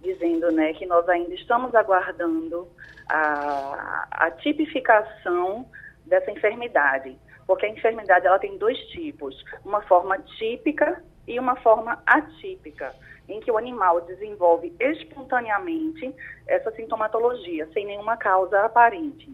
[0.00, 2.68] dizendo né, que nós ainda estamos aguardando
[3.08, 5.66] a, a tipificação
[6.06, 12.02] dessa enfermidade, porque a enfermidade ela tem dois tipos, uma forma típica e uma forma
[12.06, 12.94] atípica
[13.28, 16.14] em que o animal desenvolve espontaneamente
[16.46, 19.32] essa sintomatologia, sem nenhuma causa aparente.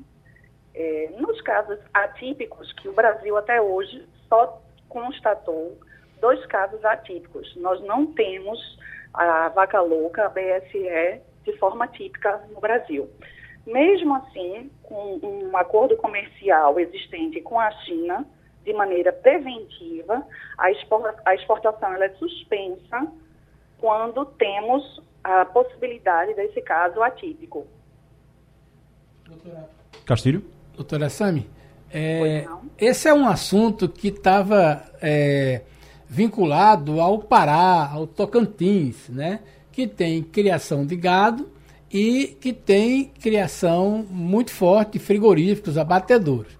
[0.74, 5.76] É, nos casos atípicos, que o Brasil até hoje só constatou
[6.20, 7.54] dois casos atípicos.
[7.56, 8.78] Nós não temos
[9.12, 13.10] a vaca louca, a BSE, de forma típica no Brasil.
[13.66, 18.26] Mesmo assim, com um acordo comercial existente com a China,
[18.64, 20.24] de maneira preventiva,
[20.58, 23.10] a exportação ela é suspensa
[23.80, 27.66] quando temos a possibilidade desse caso atípico.
[29.26, 29.68] Doutora...
[30.04, 30.44] Castilho?
[30.74, 31.48] Doutora Sami,
[31.92, 32.46] é,
[32.78, 35.62] esse é um assunto que estava é,
[36.08, 39.40] vinculado ao Pará, ao Tocantins, né?
[39.72, 41.50] que tem criação de gado
[41.90, 46.58] e que tem criação muito forte de frigoríficos, abatedouros.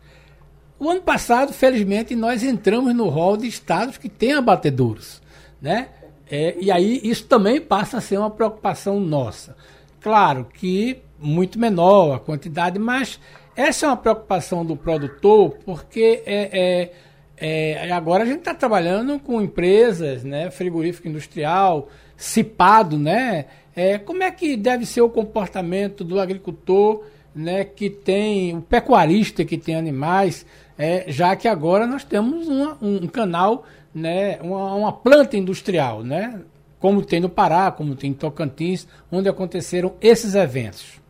[0.78, 5.22] O ano passado, felizmente, nós entramos no rol de estados que têm abatedouros,
[5.60, 5.90] né?
[6.30, 9.56] É, e aí isso também passa a ser uma preocupação nossa.
[10.00, 13.18] Claro que muito menor a quantidade, mas
[13.56, 16.92] essa é uma preocupação do produtor, porque é,
[17.36, 23.46] é, é agora a gente está trabalhando com empresas, né, frigorífico industrial, cipado, né?
[23.74, 29.44] É, como é que deve ser o comportamento do agricultor, né, que tem o pecuarista
[29.44, 30.44] que tem animais,
[30.76, 36.42] é, já que agora nós temos uma, um canal né, uma, uma planta industrial, né,
[36.78, 41.00] como tem no Pará, como tem em Tocantins, onde aconteceram esses eventos?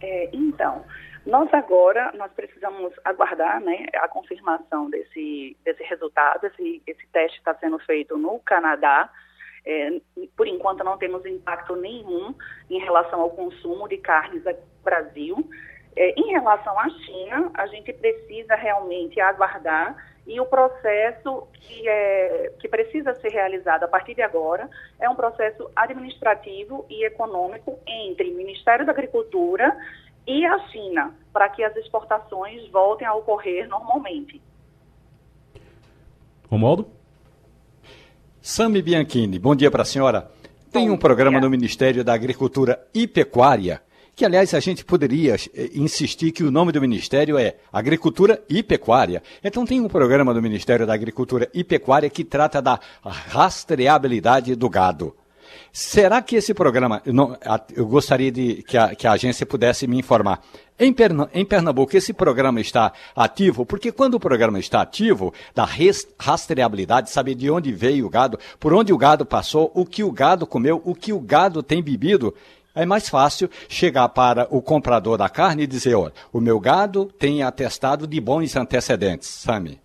[0.00, 0.84] É, então,
[1.26, 6.44] nós agora nós precisamos aguardar né, a confirmação desse, desse resultado.
[6.46, 9.10] Esse, esse teste está sendo feito no Canadá.
[9.66, 9.98] É,
[10.36, 12.34] por enquanto não temos impacto nenhum
[12.68, 15.50] em relação ao consumo de carnes aqui no Brasil.
[15.96, 19.96] É, em relação à China, a gente precisa realmente aguardar
[20.26, 25.14] E o processo que, é, que precisa ser realizado a partir de agora é um
[25.14, 29.76] processo administrativo e econômico entre o Ministério da Agricultura
[30.26, 34.40] e a China, para que as exportações voltem a ocorrer normalmente.
[36.50, 36.88] Romualdo?
[38.40, 40.30] Sami Bianchini, bom dia para a senhora.
[40.72, 43.82] Tem um programa no Ministério da Agricultura e Pecuária
[44.14, 48.62] que aliás a gente poderia eh, insistir que o nome do ministério é Agricultura e
[48.62, 49.22] Pecuária.
[49.42, 54.68] Então tem um programa do Ministério da Agricultura e Pecuária que trata da rastreabilidade do
[54.68, 55.14] gado.
[55.72, 57.36] Será que esse programa, não,
[57.74, 60.40] eu gostaria de que a, que a agência pudesse me informar,
[60.78, 60.94] em,
[61.32, 63.66] em, Pernambuco esse programa está ativo?
[63.66, 65.68] Porque quando o programa está ativo, da
[66.18, 70.12] rastreabilidade, saber de onde veio o gado, por onde o gado passou, o que o
[70.12, 72.34] gado comeu, o que o gado tem bebido,
[72.74, 77.06] é mais fácil chegar para o comprador da carne e dizer, olha, o meu gado
[77.06, 79.80] tem atestado de bons antecedentes, Sami.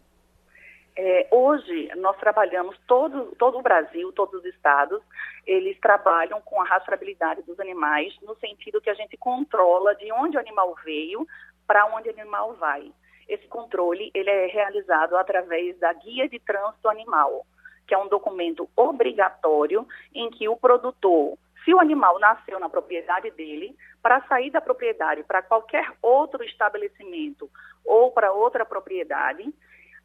[0.97, 5.02] É, hoje, nós trabalhamos, todo, todo o Brasil, todos os estados,
[5.47, 10.36] eles trabalham com a rastreabilidade dos animais, no sentido que a gente controla de onde
[10.36, 11.25] o animal veio
[11.65, 12.91] para onde o animal vai.
[13.30, 17.45] Esse controle ele é realizado através da Guia de Trânsito Animal,
[17.88, 21.38] que é um documento obrigatório em que o produtor
[21.69, 27.47] se o animal nasceu na propriedade dele, para sair da propriedade para qualquer outro estabelecimento
[27.86, 29.53] ou para outra propriedade,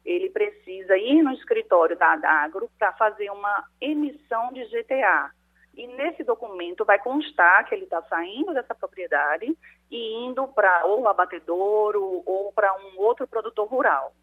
[0.05, 5.31] ele precisa ir no escritório da Adagro para fazer uma emissão de GTA.
[5.75, 9.57] E nesse documento vai constar que ele está saindo dessa propriedade
[9.89, 14.13] e indo para ou abatedouro ou para um outro produtor rural.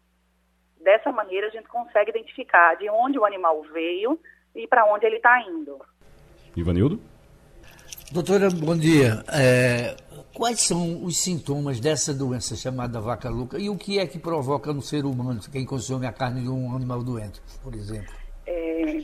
[0.79, 4.17] Dessa maneira, a gente consegue identificar de onde o animal veio
[4.55, 5.81] e para onde ele está indo.
[6.55, 7.12] Ivanildo?
[8.11, 9.23] Doutora, bom dia.
[9.31, 9.95] É,
[10.35, 14.73] quais são os sintomas dessa doença chamada vaca louca e o que é que provoca
[14.73, 18.13] no ser humano, quem consome a carne de um animal doente, por exemplo?
[18.45, 18.99] É,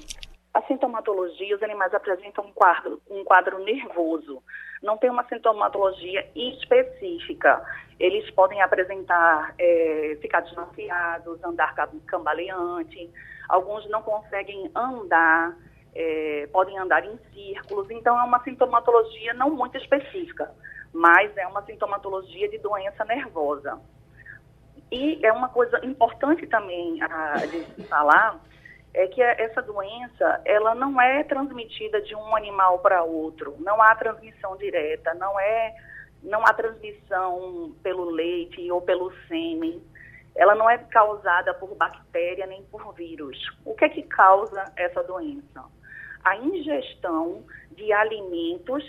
[0.53, 4.43] a sintomatologia, os animais apresentam um quadro, um quadro nervoso.
[4.83, 7.63] Não tem uma sintomatologia específica.
[7.99, 11.73] Eles podem apresentar, é, ficar desnorteados, andar
[12.05, 13.09] cambaleante,
[13.49, 15.57] alguns não conseguem andar,
[15.95, 20.51] é, podem andar em círculos, então é uma sintomatologia não muito específica,
[20.93, 23.79] mas é uma sintomatologia de doença nervosa.
[24.91, 28.39] E é uma coisa importante também a, de falar,
[28.93, 33.93] é que essa doença, ela não é transmitida de um animal para outro, não há
[33.95, 35.75] transmissão direta, não é
[36.21, 39.81] não há transmissão pelo leite ou pelo sêmen,
[40.35, 43.37] ela não é causada por bactéria nem por vírus.
[43.63, 45.63] O que é que causa essa doença?
[46.23, 48.83] A ingestão de alimentos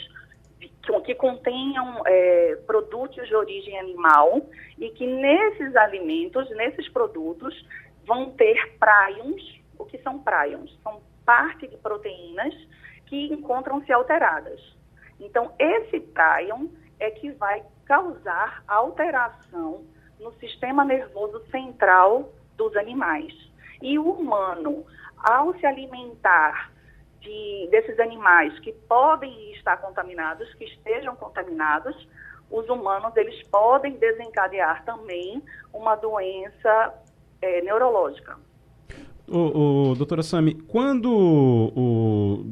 [1.05, 4.43] que, contenham é, produtos de origem animal
[4.79, 7.55] e que nesses alimentos, nesses produtos,
[8.05, 9.61] vão ter prions.
[9.79, 10.77] O que são prions?
[10.83, 12.55] São parte de proteínas
[13.07, 14.61] que encontram-se alteradas.
[15.19, 19.85] Então, esse prion é que vai causar alteração
[20.19, 23.33] no sistema nervoso central dos animais.
[23.83, 24.85] E o humano,
[25.17, 26.71] ao se alimentar
[27.21, 32.09] de, desses animais que podem estar contaminados, que estejam contaminados,
[32.51, 36.95] os humanos eles podem desencadear também uma doença
[37.41, 38.37] é, neurológica.
[39.29, 42.45] O, o, doutora Sami, quando o,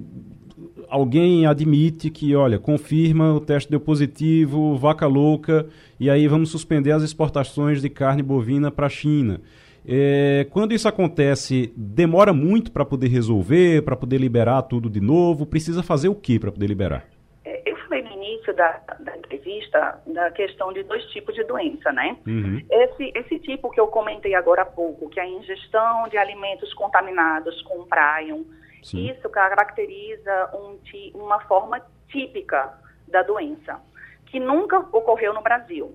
[0.88, 5.66] alguém admite que, olha, confirma o teste deu positivo, vaca louca,
[5.98, 9.40] e aí vamos suspender as exportações de carne bovina para a China.
[9.90, 15.46] É, quando isso acontece, demora muito para poder resolver, para poder liberar tudo de novo?
[15.46, 17.06] Precisa fazer o que para poder liberar?
[17.42, 21.90] É, eu falei no início da, da, entrevista da questão de dois tipos de doença,
[21.90, 22.18] né?
[22.26, 22.60] Uhum.
[22.70, 26.74] Esse, esse tipo que eu comentei agora há pouco, que é a ingestão de alimentos
[26.74, 28.42] contaminados com prion,
[28.82, 29.10] Sim.
[29.10, 30.78] isso caracteriza um,
[31.14, 33.80] uma forma típica da doença,
[34.26, 35.94] que nunca ocorreu no Brasil.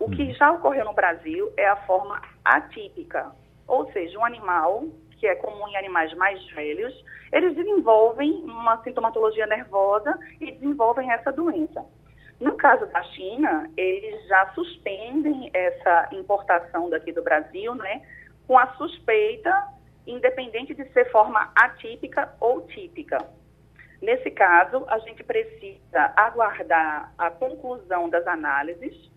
[0.00, 0.34] O que uhum.
[0.34, 3.30] já ocorreu no Brasil é a forma atípica,
[3.68, 4.86] ou seja, um animal
[5.18, 11.30] que é comum em animais mais velhos, eles desenvolvem uma sintomatologia nervosa e desenvolvem essa
[11.30, 11.84] doença.
[12.40, 18.00] No caso da China, eles já suspendem essa importação daqui do Brasil, né,
[18.46, 19.68] com a suspeita,
[20.06, 23.18] independente de ser forma atípica ou típica.
[24.00, 29.10] Nesse caso, a gente precisa aguardar a conclusão das análises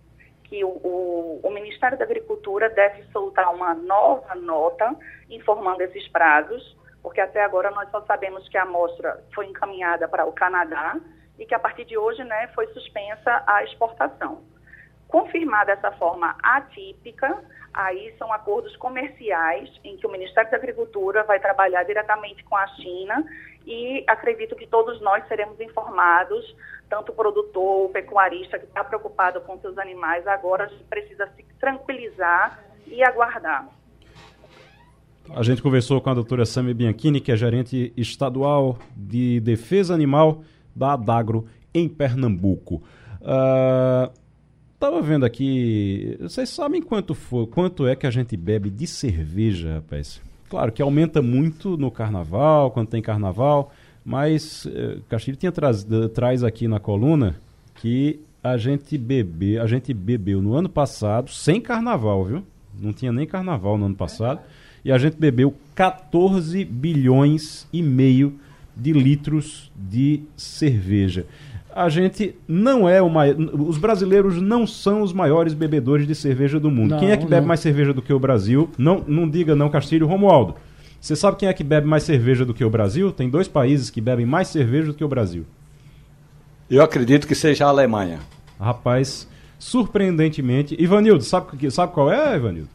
[0.53, 4.95] que o, o, o, Ministério da Agricultura deve soltar uma nova nota
[5.27, 10.27] informando esses prazos, porque até agora nós só sabemos que a amostra foi encaminhada para
[10.27, 10.95] o Canadá
[11.39, 14.43] e que a partir de hoje né, foi suspensa a exportação.
[15.07, 17.35] confirmada essa forma atípica,
[17.73, 22.67] aí são acordos comerciais em que o Ministério da Agricultura vai trabalhar diretamente com a
[22.67, 23.25] China
[23.65, 26.55] e acredito que todos nós seremos informados,
[26.89, 31.27] tanto o produtor, o pecuarista que está preocupado com seus animais, agora a gente precisa
[31.35, 33.67] se tranquilizar e aguardar.
[35.29, 40.43] A gente conversou com a doutora Sami Bianchini, que é gerente estadual de defesa animal
[40.75, 42.83] da Adagro em Pernambuco.
[44.73, 48.85] Estava uh, vendo aqui, vocês sabem quanto, for, quanto é que a gente bebe de
[48.85, 50.21] cerveja, rapaz?
[50.53, 53.73] Claro que aumenta muito no carnaval, quando tem carnaval,
[54.05, 55.83] mas uh, Castilho tinha traz,
[56.13, 57.37] traz aqui na coluna
[57.73, 62.43] que a gente bebe, a gente bebeu no ano passado sem carnaval, viu?
[62.79, 64.41] Não tinha nem carnaval no ano passado
[64.85, 68.39] e a gente bebeu 14 bilhões e meio
[68.75, 71.25] de litros de cerveja.
[71.75, 73.35] A gente não é o maior.
[73.35, 76.91] Os brasileiros não são os maiores bebedores de cerveja do mundo.
[76.91, 77.47] Não, quem é que bebe não.
[77.47, 78.69] mais cerveja do que o Brasil?
[78.77, 80.55] Não, não diga não, Castilho Romualdo.
[81.01, 83.11] Você sabe quem é que bebe mais cerveja do que o Brasil?
[83.11, 85.45] Tem dois países que bebem mais cerveja do que o Brasil.
[86.69, 88.19] Eu acredito que seja a Alemanha.
[88.59, 89.27] Rapaz,
[89.59, 90.75] surpreendentemente.
[90.79, 92.69] Ivanildo, sabe, sabe qual é, Ivanildo?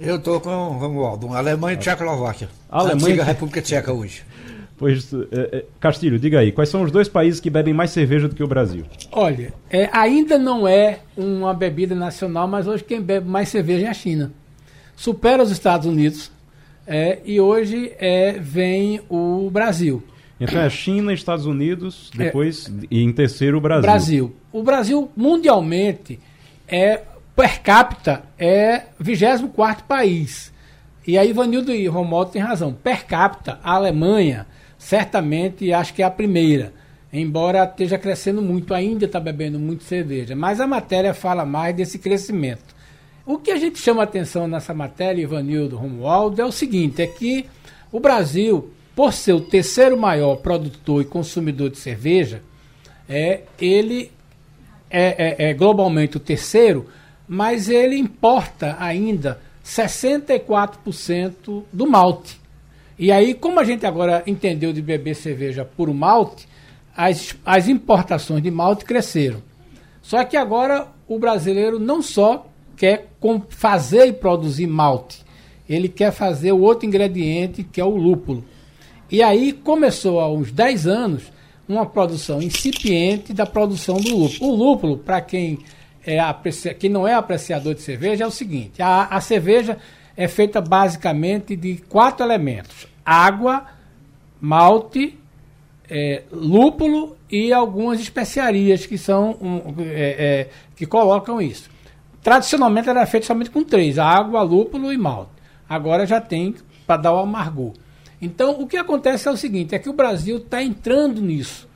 [0.00, 2.48] Eu estou com o Romualdo, Alemanha e Tchecoslováquia.
[2.68, 4.24] Alemanha e República Tcheca hoje.
[4.78, 8.34] Pois, é, Castilho, diga aí, quais são os dois países que bebem mais cerveja do
[8.34, 8.84] que o Brasil?
[9.10, 13.88] Olha, é, ainda não é uma bebida nacional, mas hoje quem bebe mais cerveja é
[13.88, 14.32] a China.
[14.94, 16.30] Supera os Estados Unidos
[16.86, 20.02] é, e hoje é, vem o Brasil.
[20.38, 22.24] Então é China, Estados Unidos, é.
[22.24, 23.82] depois e em terceiro o Brasil.
[23.82, 24.36] Brasil.
[24.52, 26.20] O Brasil mundialmente
[26.68, 27.00] é
[27.34, 30.52] per capita é 24 país.
[31.06, 32.74] E aí Vanildo e Romualdo tem razão.
[32.74, 34.46] Per capita, a Alemanha
[34.86, 36.72] certamente acho que é a primeira.
[37.12, 40.36] Embora esteja crescendo muito, ainda está bebendo muito cerveja.
[40.36, 42.76] Mas a matéria fala mais desse crescimento.
[43.24, 47.46] O que a gente chama atenção nessa matéria, Ivanildo Romualdo, é o seguinte: é que
[47.90, 52.40] o Brasil, por ser o terceiro maior produtor e consumidor de cerveja,
[53.08, 54.12] é, ele
[54.88, 56.86] é, é, é globalmente o terceiro,
[57.26, 62.45] mas ele importa ainda 64% do malte.
[62.98, 66.48] E aí, como a gente agora entendeu de beber cerveja por malte,
[66.96, 69.42] as, as importações de malte cresceram.
[70.00, 73.08] Só que agora o brasileiro não só quer
[73.48, 75.24] fazer e produzir malte,
[75.68, 78.44] ele quer fazer o outro ingrediente que é o lúpulo.
[79.10, 81.32] E aí começou há uns 10 anos
[81.68, 84.50] uma produção incipiente da produção do lúpulo.
[84.50, 85.58] O lúpulo, para quem
[86.06, 89.76] é quem não é apreciador de cerveja é o seguinte: a, a cerveja
[90.16, 93.66] é feita basicamente de quatro elementos: água,
[94.40, 95.18] malte,
[95.88, 101.70] é, lúpulo e algumas especiarias que são um, é, é, que colocam isso.
[102.22, 105.32] Tradicionalmente era feito somente com três: água, lúpulo e malte.
[105.68, 106.54] Agora já tem
[106.86, 107.72] para dar o amargor.
[108.20, 111.68] Então o que acontece é o seguinte: é que o Brasil está entrando nisso.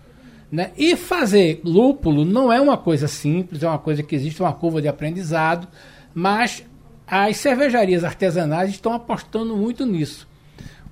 [0.50, 0.72] Né?
[0.76, 4.82] E fazer lúpulo não é uma coisa simples, é uma coisa que existe uma curva
[4.82, 5.68] de aprendizado,
[6.12, 6.64] mas
[7.10, 10.28] as cervejarias artesanais estão apostando muito nisso.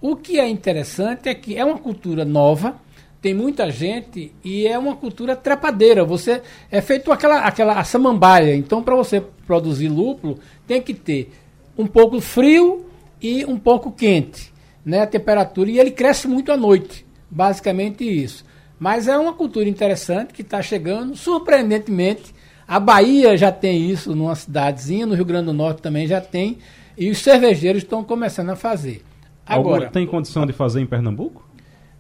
[0.01, 2.77] O que é interessante é que é uma cultura nova,
[3.23, 6.05] tem muita gente e é uma cultura trepadeira.
[6.05, 8.55] Você é feito aquela aquela samambaia.
[8.55, 11.33] Então, para você produzir lúpulo, tem que ter
[11.77, 12.87] um pouco frio
[13.23, 14.53] e um pouco quente,
[14.85, 15.03] né?
[15.03, 17.07] A temperatura e ele cresce muito à noite.
[17.31, 18.45] Basicamente isso.
[18.79, 22.35] Mas é uma cultura interessante que está chegando, surpreendentemente.
[22.69, 26.59] A Bahia já tem isso numa cidadezinha, no Rio Grande do Norte também já tem,
[26.99, 29.03] e os cervejeiros estão começando a fazer.
[29.47, 31.49] Agora, Alguma tem condição de fazer em Pernambuco?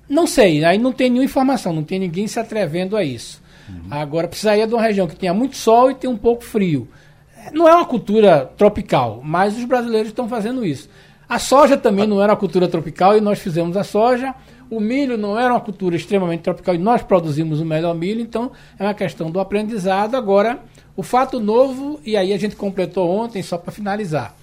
[0.07, 3.43] Não sei, aí não tem nenhuma informação, não tem ninguém se atrevendo a isso.
[3.66, 3.85] Uhum.
[3.91, 6.87] Agora, precisaria de uma região que tenha muito sol e tenha um pouco frio.
[7.53, 10.91] Não é uma cultura tropical, mas os brasileiros estão fazendo isso.
[11.29, 14.35] A soja também não era uma cultura tropical e nós fizemos a soja.
[14.70, 18.51] O milho não era uma cultura extremamente tropical e nós produzimos o melhor milho, então
[18.79, 20.14] é uma questão do aprendizado.
[20.14, 20.61] Agora,
[20.97, 24.35] o fato novo, e aí a gente completou ontem, só para finalizar.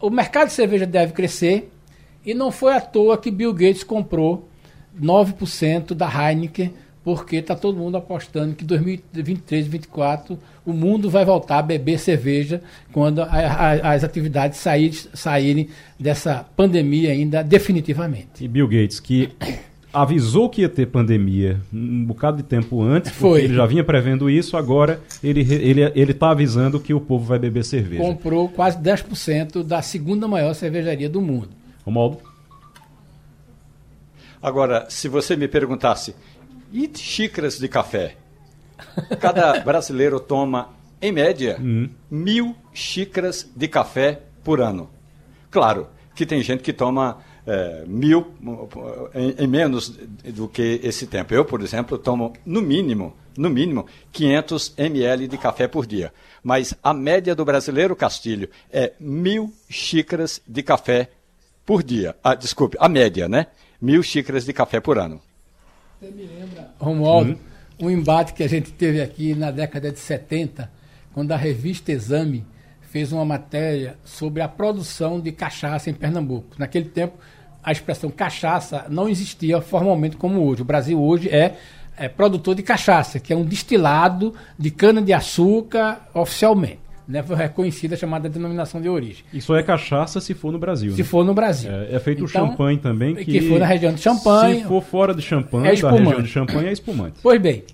[0.00, 1.70] O mercado de cerveja deve crescer
[2.24, 4.48] e não foi à toa que Bill Gates comprou
[4.98, 6.72] 9% da Heineken
[7.02, 12.62] porque está todo mundo apostando que 2023, 2024 o mundo vai voltar a beber cerveja
[12.92, 18.44] quando a, a, as atividades sair, saírem dessa pandemia ainda definitivamente.
[18.44, 19.30] E Bill Gates, que
[19.92, 23.42] avisou que ia ter pandemia um bocado de tempo antes, Foi.
[23.42, 27.24] ele já vinha prevendo isso, agora ele está ele, ele tá avisando que o povo
[27.24, 28.02] vai beber cerveja.
[28.02, 31.48] Comprou quase 10% da segunda maior cervejaria do mundo.
[31.84, 32.18] Romualdo?
[34.42, 36.14] Agora, se você me perguntasse,
[36.72, 38.16] e xícaras de café?
[39.20, 40.70] Cada brasileiro toma
[41.02, 41.88] em média, Uhum.
[42.10, 44.90] mil xícaras de café por ano.
[45.50, 48.34] Claro que tem gente que toma é, mil
[49.14, 49.88] em, em menos
[50.34, 51.32] do que esse tempo.
[51.34, 56.12] Eu, por exemplo, tomo no mínimo, no mínimo, 500 ml de café por dia.
[56.42, 61.10] Mas a média do brasileiro, Castilho, é mil xícaras de café
[61.64, 62.14] por dia.
[62.22, 63.46] Ah, desculpe, a média, né?
[63.80, 65.20] Mil xícaras de café por ano.
[66.78, 67.38] Romualdo,
[67.78, 70.70] um embate que a gente teve aqui na década de 70,
[71.12, 72.46] quando a revista Exame
[72.80, 76.56] fez uma matéria sobre a produção de cachaça em Pernambuco.
[76.58, 77.18] Naquele tempo,
[77.62, 80.62] a expressão cachaça não existia formalmente como hoje.
[80.62, 81.56] O Brasil hoje é,
[81.96, 86.89] é produtor de cachaça, que é um destilado de cana-de-açúcar oficialmente.
[87.06, 87.22] Né?
[87.22, 89.24] Foi reconhecida a chamada denominação de origem.
[89.32, 90.92] E só é cachaça se for no Brasil.
[90.92, 91.04] Se né?
[91.04, 91.70] for no Brasil.
[91.70, 93.14] É, é feito o Então, champanhe também.
[93.16, 94.60] Que, que for na região de Champagne.
[94.60, 96.04] Se for fora de champanhe, É da espumante.
[96.04, 97.18] região de champanhe, é espumante.
[97.22, 97.64] Pois bem,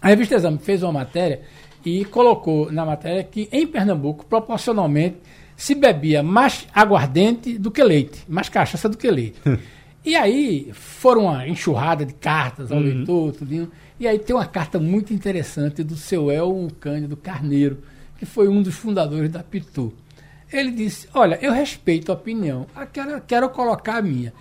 [0.00, 1.40] a revista Exame fez uma matéria
[1.84, 5.16] e colocou na matéria que em Pernambuco, proporcionalmente,
[5.56, 9.38] se bebia mais aguardente do que leite, mais cachaça do que leite.
[10.04, 13.70] e aí foram uma enxurrada de cartas ao leitor, tudinho.
[13.98, 17.78] E aí tem uma carta muito interessante do seu Elmo Cândido Carneiro,
[18.18, 19.92] que foi um dos fundadores da Pitu.
[20.52, 24.32] Ele disse: Olha, eu respeito a opinião, quero, quero colocar a minha.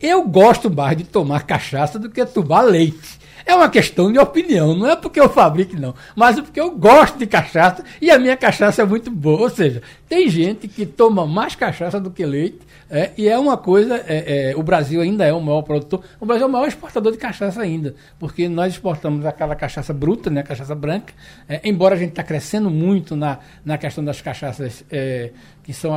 [0.00, 3.19] Eu gosto mais de tomar cachaça do que tomar leite.
[3.46, 6.70] É uma questão de opinião, não é porque eu fabrique, não, mas é porque eu
[6.72, 9.40] gosto de cachaça e a minha cachaça é muito boa.
[9.42, 12.58] Ou seja, tem gente que toma mais cachaça do que leite,
[12.90, 13.96] é, e é uma coisa.
[14.06, 17.12] é, é, o Brasil ainda é o maior produtor, o Brasil é o maior exportador
[17.12, 21.12] de cachaça ainda, porque nós exportamos aquela cachaça bruta, né, cachaça branca,
[21.48, 25.30] é, embora a gente está crescendo muito na, na questão das cachaças é,
[25.62, 25.92] que são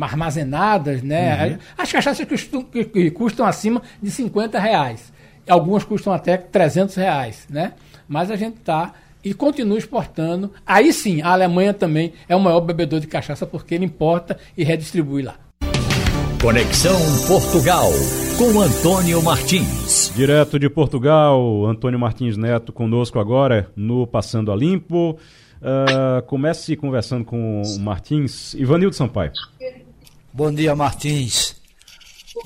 [0.00, 1.58] armazenadas, né?
[1.76, 5.12] As cachaças que custam, que- que custam acima de 50 reais.
[5.50, 7.72] Algumas custam até 300 reais, né?
[8.08, 8.94] Mas a gente está
[9.24, 10.52] e continua exportando.
[10.66, 14.64] Aí sim, a Alemanha também é o maior bebedor de cachaça porque ele importa e
[14.64, 15.34] redistribui lá.
[16.40, 17.90] Conexão Portugal
[18.38, 20.10] com Antônio Martins.
[20.16, 25.18] Direto de Portugal, Antônio Martins Neto conosco agora no Passando a Limpo.
[25.62, 28.54] Ah, comece conversando com o Martins.
[28.54, 29.32] Ivanildo Sampaio.
[30.32, 31.59] Bom dia, Martins.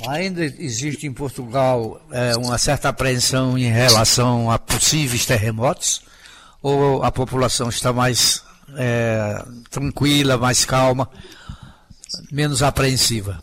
[0.09, 6.03] Ainda existe em Portugal é, uma certa apreensão em relação a possíveis terremotos?
[6.62, 8.43] Ou a população está mais
[8.76, 11.09] é, tranquila, mais calma,
[12.32, 13.43] menos apreensiva?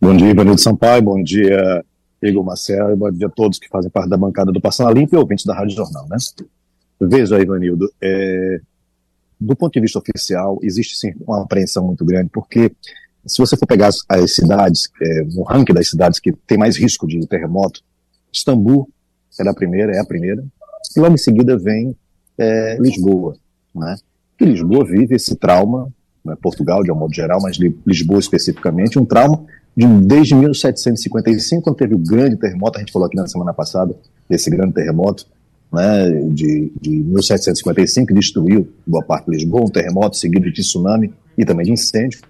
[0.00, 1.84] Bom dia, Ivanildo Sampaio, bom dia,
[2.22, 4.92] Igor Marcel, e bom dia a todos que fazem parte da bancada do Passando a
[4.92, 6.16] Limpo e ouvintes da Rádio Jornal, né?
[7.00, 8.60] Veja, Ivanildo, é,
[9.40, 12.70] do ponto de vista oficial, existe sim uma apreensão muito grande, porque
[13.26, 16.76] se você for pegar as, as cidades, é, no ranking das cidades que tem mais
[16.76, 17.80] risco de terremoto,
[18.32, 18.88] Istambul
[19.38, 20.44] é a primeira, é a primeira,
[20.96, 21.94] e logo em seguida vem
[22.38, 23.36] é, Lisboa,
[23.74, 23.96] né?
[24.40, 25.92] E Lisboa vive esse trauma,
[26.24, 29.44] né, Portugal de um modo geral, mas Li- Lisboa especificamente, um trauma
[29.76, 33.94] de, desde 1755, quando teve o grande terremoto, a gente falou aqui na semana passada,
[34.28, 35.26] desse grande terremoto,
[35.72, 41.12] né, de, de 1755, que destruiu boa parte de Lisboa, um terremoto seguido de tsunami
[41.36, 42.20] e também de incêndio.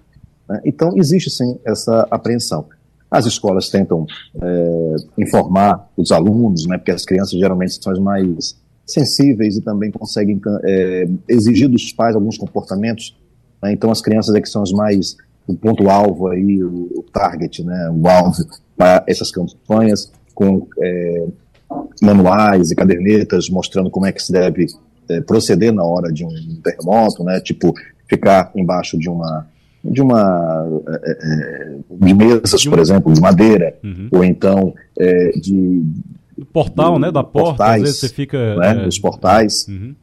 [0.50, 0.60] Né.
[0.64, 2.66] Então, existe sim essa apreensão.
[3.08, 4.06] As escolas tentam
[4.40, 9.90] é, informar os alunos, né, porque as crianças geralmente são as mais sensíveis e também
[9.90, 13.16] conseguem é, exigir dos pais alguns comportamentos.
[13.62, 13.72] né.
[13.72, 18.08] Então, as crianças é que são as mais o ponto-alvo aí, o, target, né, o
[18.08, 18.36] alvo
[18.76, 21.26] para essas campanhas com é,
[22.00, 24.66] manuais e cadernetas mostrando como é que se deve
[25.08, 27.74] é, proceder na hora de um terremoto, né, tipo
[28.08, 29.46] ficar embaixo de uma
[29.84, 34.08] de uma é, é, de mesas, por exemplo, de madeira, Uhum.
[34.12, 35.82] ou então é, de
[36.38, 38.56] O portal, né, da porta, portais, às vezes você fica...
[38.56, 39.94] né, é, os portais, uhum.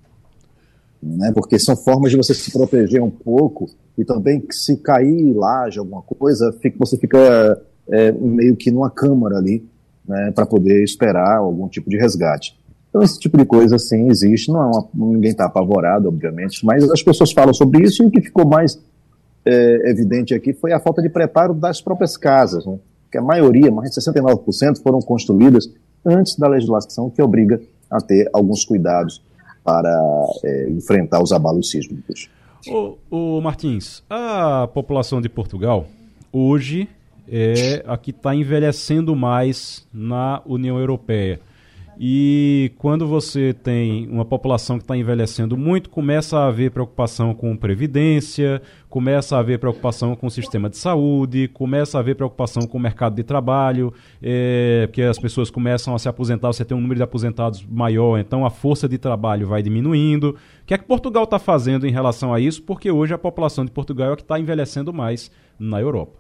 [1.02, 5.34] né, porque são formas de você se proteger um pouco e também que se cair
[5.36, 9.64] laje alguma coisa, fica, você fica é, meio que numa câmara ali,
[10.08, 12.58] né, para poder esperar algum tipo de resgate.
[12.90, 16.90] Então esse tipo de coisa sim existe, não é uma, ninguém está apavorado, obviamente, mas
[16.90, 18.80] as pessoas falam sobre isso e o que ficou mais
[19.48, 22.78] é, evidente aqui foi a falta de preparo das próprias casas, né,
[23.12, 25.70] que a maioria, mais de 69%, foram construídas
[26.06, 29.22] antes da legislação que obriga a ter alguns cuidados
[29.64, 29.90] para
[30.44, 32.30] é, enfrentar os abalos sísmicos.
[32.70, 35.88] Ô, ô, Martins, a população de Portugal
[36.32, 36.88] hoje
[37.30, 41.40] é a que está envelhecendo mais na União Europeia.
[42.00, 47.58] E quando você tem uma população que está envelhecendo muito, começa a haver preocupação com
[47.58, 48.62] previdência,
[48.98, 52.82] começa a haver preocupação com o sistema de saúde, começa a haver preocupação com o
[52.82, 56.98] mercado de trabalho, é, porque as pessoas começam a se aposentar, você tem um número
[56.98, 60.30] de aposentados maior, então a força de trabalho vai diminuindo.
[60.30, 62.64] O que é que Portugal está fazendo em relação a isso?
[62.64, 65.30] Porque hoje a população de Portugal é a que está envelhecendo mais
[65.60, 66.14] na Europa.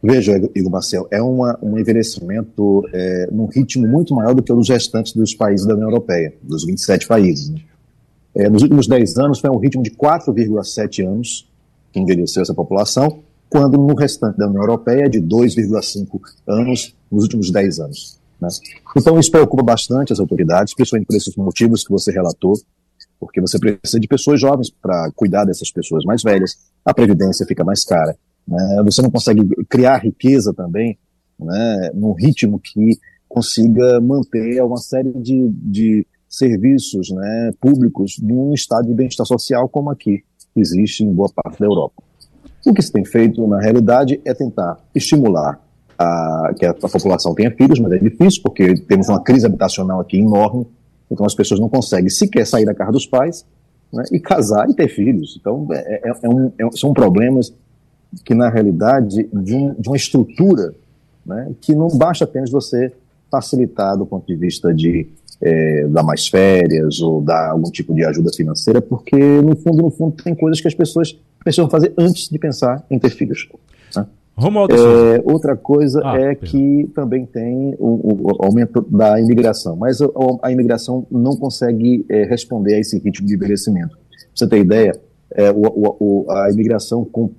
[0.00, 4.56] Veja, Igor Marcel, é uma, um envelhecimento é, num ritmo muito maior do que o
[4.56, 7.50] dos restantes dos países da União Europeia, dos 27 países.
[7.50, 7.60] Né?
[8.34, 11.48] É, nos últimos 10 anos foi um ritmo de 4,7 anos
[11.92, 17.22] que envelheceu essa população, quando no restante da União Europeia é de 2,5 anos nos
[17.22, 18.18] últimos 10 anos.
[18.40, 18.48] Né?
[18.96, 22.54] Então isso preocupa bastante as autoridades, principalmente por esses motivos que você relatou,
[23.20, 27.62] porque você precisa de pessoas jovens para cuidar dessas pessoas mais velhas, a previdência fica
[27.62, 28.16] mais cara,
[28.46, 28.82] né?
[28.84, 30.98] Você não consegue criar riqueza também
[31.38, 36.06] né, num ritmo que consiga manter uma série de, de
[36.36, 40.22] serviços né, públicos num estado de bem-estar social como aqui
[40.56, 42.02] existe em boa parte da Europa.
[42.66, 45.60] O que se tem feito, na realidade, é tentar estimular
[45.98, 50.00] a, que a, a população tenha filhos, mas é difícil porque temos uma crise habitacional
[50.00, 50.66] aqui enorme,
[51.10, 53.44] então as pessoas não conseguem sequer sair da casa dos pais
[53.92, 55.36] né, e casar e ter filhos.
[55.38, 57.54] Então é, é, é um, é, são problemas
[58.24, 60.74] que, na realidade, de, um, de uma estrutura
[61.24, 62.92] né, que não basta apenas você
[63.30, 65.08] facilitar do ponto de vista de
[65.42, 69.90] é, dar mais férias ou dar algum tipo de ajuda financeira, porque, no fundo, no
[69.90, 73.48] fundo, tem coisas que as pessoas precisam fazer antes de pensar em ter filhos.
[73.94, 74.06] Né?
[74.36, 80.00] Romualdo é, outra coisa ah, é que também tem o, o, aumento da imigração, mas
[80.00, 80.08] a,
[80.42, 83.96] a imigração não consegue é, responder a esse ritmo de envelhecimento.
[83.96, 85.00] Pra você ter ideia,
[85.32, 85.62] é, o,
[86.00, 87.30] o, a imigração com,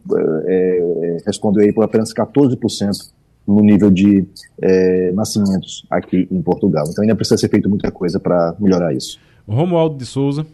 [0.46, 3.12] é, é, respondeu aí por apenas 14%
[3.48, 4.26] no nível de
[4.62, 6.86] é, nascimentos aqui em Portugal.
[6.90, 9.20] Então ainda precisa ser feito muita coisa para melhorar isso.
[9.48, 10.46] Romualdo de Souza.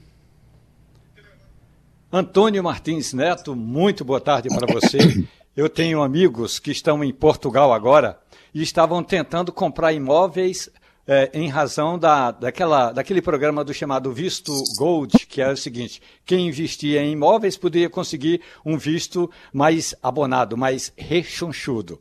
[2.12, 4.98] Antônio Martins Neto, muito boa tarde para você.
[5.56, 8.18] Eu tenho amigos que estão em Portugal agora
[8.54, 10.70] e estavam tentando comprar imóveis
[11.08, 16.02] é, em razão da, daquela, daquele programa do chamado visto Gold, que é o seguinte:
[16.26, 22.00] quem investia em imóveis poderia conseguir um visto mais abonado, mais rechonchudo.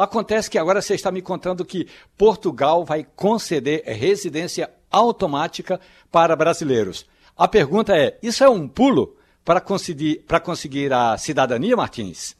[0.00, 1.86] Acontece que agora você está me contando que
[2.16, 5.78] Portugal vai conceder residência automática
[6.10, 7.06] para brasileiros.
[7.36, 12.34] A pergunta é: isso é um pulo para conseguir, para conseguir a cidadania, Martins?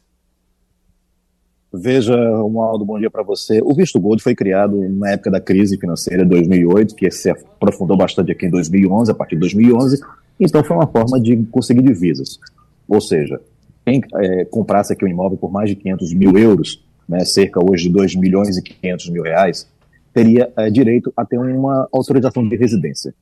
[1.71, 3.61] Veja, Romualdo, bom dia para você.
[3.63, 7.95] O Visto Gold foi criado na época da crise financeira de 2008, que se aprofundou
[7.95, 10.01] bastante aqui em 2011, a partir de 2011.
[10.39, 12.39] Então, foi uma forma de conseguir divisas.
[12.87, 13.39] Ou seja,
[13.85, 17.83] quem é, comprasse aqui um imóvel por mais de 500 mil euros, né, cerca hoje
[17.83, 19.67] de 2 milhões e 500 mil reais,
[20.13, 23.13] teria é, direito a ter uma autorização de residência.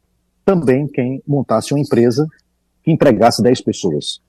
[0.45, 2.27] Também quem montasse uma empresa
[2.83, 4.21] que empregasse 10 pessoas.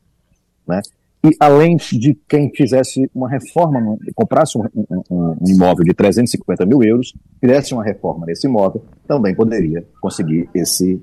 [0.67, 0.81] Né?
[1.23, 6.83] E além de quem fizesse uma reforma, comprasse um, um, um, imóvel de 350 mil
[6.83, 11.03] euros, fizesse uma reforma nesse imóvel, também poderia conseguir esse,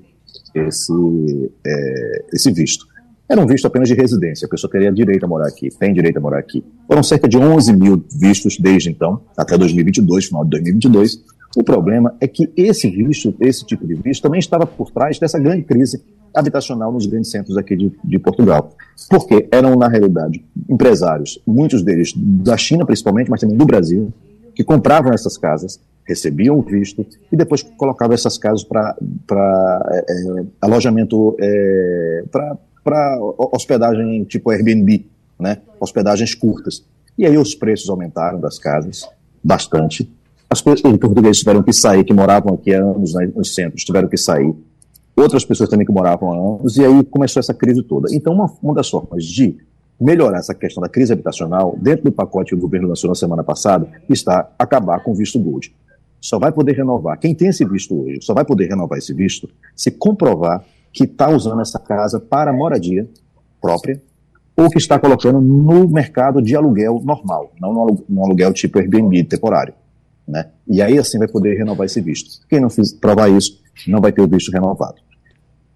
[0.52, 2.87] esse, é, esse visto.
[3.28, 6.16] Era um visto apenas de residência, a pessoa teria direito a morar aqui, tem direito
[6.16, 6.64] a morar aqui.
[6.86, 11.22] Foram cerca de 11 mil vistos desde então, até 2022, final de 2022.
[11.56, 15.38] O problema é que esse visto, esse tipo de visto, também estava por trás dessa
[15.38, 16.02] grande crise
[16.34, 18.70] habitacional nos grandes centros aqui de, de Portugal.
[19.10, 24.12] Porque eram, na realidade, empresários, muitos deles da China principalmente, mas também do Brasil,
[24.54, 28.96] que compravam essas casas, recebiam o visto e depois colocavam essas casas para
[29.90, 32.56] é, é, alojamento, é, para
[33.52, 35.06] hospedagem tipo Airbnb,
[35.38, 35.58] né?
[35.80, 36.84] hospedagens curtas.
[37.16, 39.08] E aí os preços aumentaram das casas
[39.42, 40.10] bastante.
[40.50, 44.08] As pessoas, portugueses tiveram que sair, que moravam aqui há anos né, nos centros, tiveram
[44.08, 44.54] que sair
[45.16, 48.14] outras pessoas também que moravam há anos, e aí começou essa crise toda.
[48.14, 49.56] Então, uma, uma das formas de
[50.00, 53.42] melhorar essa questão da crise habitacional, dentro do pacote que o governo lançou na semana
[53.42, 55.74] passada, está acabar com o visto gold.
[56.20, 59.48] Só vai poder renovar, quem tem esse visto hoje, só vai poder renovar esse visto
[59.74, 60.64] se comprovar
[60.98, 63.08] que está usando essa casa para moradia
[63.60, 64.02] própria
[64.56, 69.72] ou que está colocando no mercado de aluguel normal, não no aluguel tipo Airbnb temporário.
[70.26, 70.48] Né?
[70.66, 72.44] E aí assim vai poder renovar esse visto.
[72.48, 74.96] Quem não fiz, provar isso não vai ter o visto renovado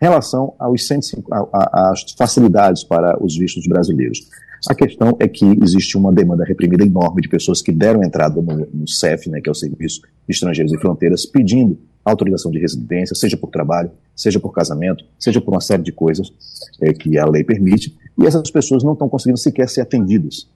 [0.01, 4.29] relação aos 105, às facilidades para os vistos brasileiros.
[4.69, 8.67] A questão é que existe uma demanda reprimida enorme de pessoas que deram entrada no,
[8.75, 13.15] no CEF, né, que é o Serviço de Estrangeiros e Fronteiras, pedindo autorização de residência,
[13.15, 16.33] seja por trabalho, seja por casamento, seja por uma série de coisas
[16.81, 20.49] é, que a lei permite, e essas pessoas não estão conseguindo sequer ser atendidas.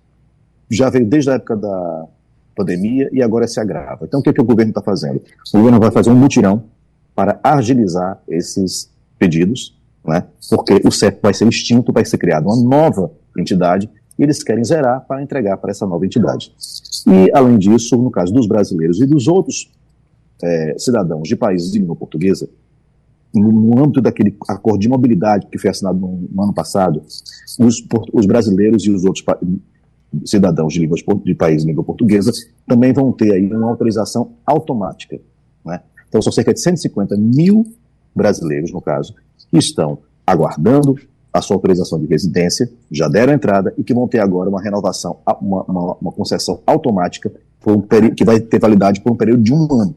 [0.71, 2.09] Já veio desde a época da,
[2.57, 4.07] pandemia e agora se agrava.
[4.07, 5.21] Então, o que, é que o governo está fazendo?
[5.53, 6.65] O governo vai fazer um mutirão
[7.15, 10.25] para agilizar esses pedidos, né?
[10.49, 13.89] porque o CEP vai ser extinto, vai ser criada uma nova entidade
[14.19, 16.53] e eles querem zerar para entregar para essa nova entidade.
[17.07, 19.71] E, além disso, no caso dos brasileiros e dos outros
[20.43, 22.49] é, cidadãos de países de língua portuguesa,
[23.35, 27.03] no, no, âmbito daquele acordo de mobilidade que foi assinado no, no ano passado,
[27.59, 29.25] os, os, brasileiros e os outros
[30.25, 32.33] cidadãos de, línguas, de países de língua portuguesa
[32.67, 35.19] também vão ter aí uma autorização automática.
[35.65, 35.81] Né?
[36.09, 37.67] Então, são cerca de 150 mil
[38.15, 39.15] brasileiros, no caso,
[39.51, 40.97] que estão aguardando
[41.33, 45.19] a sua autorização de residência, já deram entrada e que vão ter agora uma renovação,
[45.43, 47.31] uma, uma, uma concessão automática
[47.67, 47.83] um
[48.15, 49.95] que vai ter validade por um período de um ano.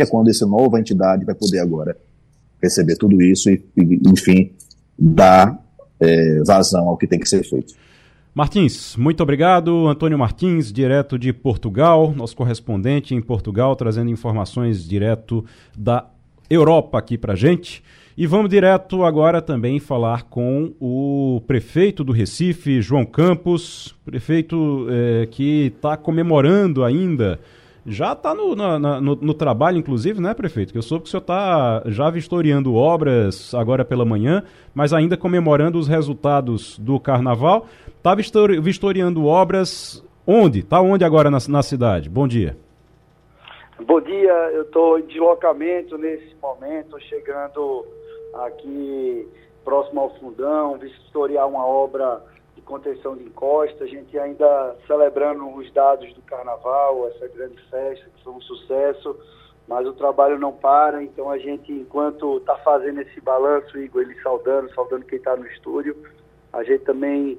[0.00, 1.94] E é quando essa nova entidade vai poder agora
[2.62, 4.50] receber tudo isso e, e enfim,
[4.98, 5.62] dar
[6.00, 7.74] é, vazão ao que tem que ser feito.
[8.34, 9.88] Martins, muito obrigado.
[9.88, 15.44] Antônio Martins, direto de Portugal, nosso correspondente em Portugal, trazendo informações direto
[15.76, 16.06] da
[16.48, 17.82] Europa aqui para gente.
[18.16, 25.26] E vamos direto agora também falar com o prefeito do Recife, João Campos, prefeito é,
[25.26, 27.38] que está comemorando ainda.
[27.90, 30.70] Já está no, no, no, trabalho, inclusive, né, prefeito?
[30.70, 35.16] Que eu soube que o senhor está já vistoriando obras agora pela manhã, mas ainda
[35.16, 37.66] comemorando os resultados do carnaval.
[37.88, 40.60] Está vistoriando obras onde?
[40.60, 42.08] Está onde agora na, na cidade?
[42.08, 42.56] Bom dia.
[43.84, 47.84] Bom dia, eu estou em deslocamento nesse momento, chegando
[48.34, 49.26] aqui
[49.64, 52.22] próximo ao fundão, vistoriar uma obra
[52.70, 58.22] contenção de encosta, a gente ainda celebrando os dados do carnaval, essa grande festa que
[58.22, 59.18] foi um sucesso,
[59.66, 64.14] mas o trabalho não para, então a gente, enquanto está fazendo esse balanço, Igor, ele
[64.22, 65.96] saudando, saudando quem está no estúdio,
[66.52, 67.36] a gente também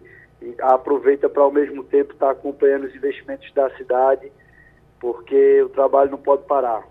[0.59, 4.29] aproveita para ao mesmo tempo estar tá acompanhando os investimentos da cidade,
[4.99, 6.83] porque o trabalho não pode parar.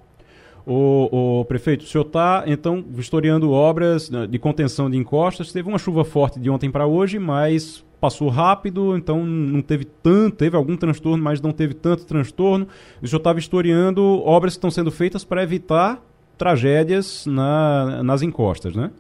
[0.67, 5.53] O, o, prefeito, o senhor está, então, vistoriando obras né, de contenção de encostas.
[5.53, 10.37] Teve uma chuva forte de ontem para hoje, mas passou rápido, então não teve tanto,
[10.37, 12.67] teve algum transtorno, mas não teve tanto transtorno.
[13.03, 16.03] O senhor está vistoriando obras que estão sendo feitas para evitar
[16.39, 18.91] tragédias na, nas encostas, né?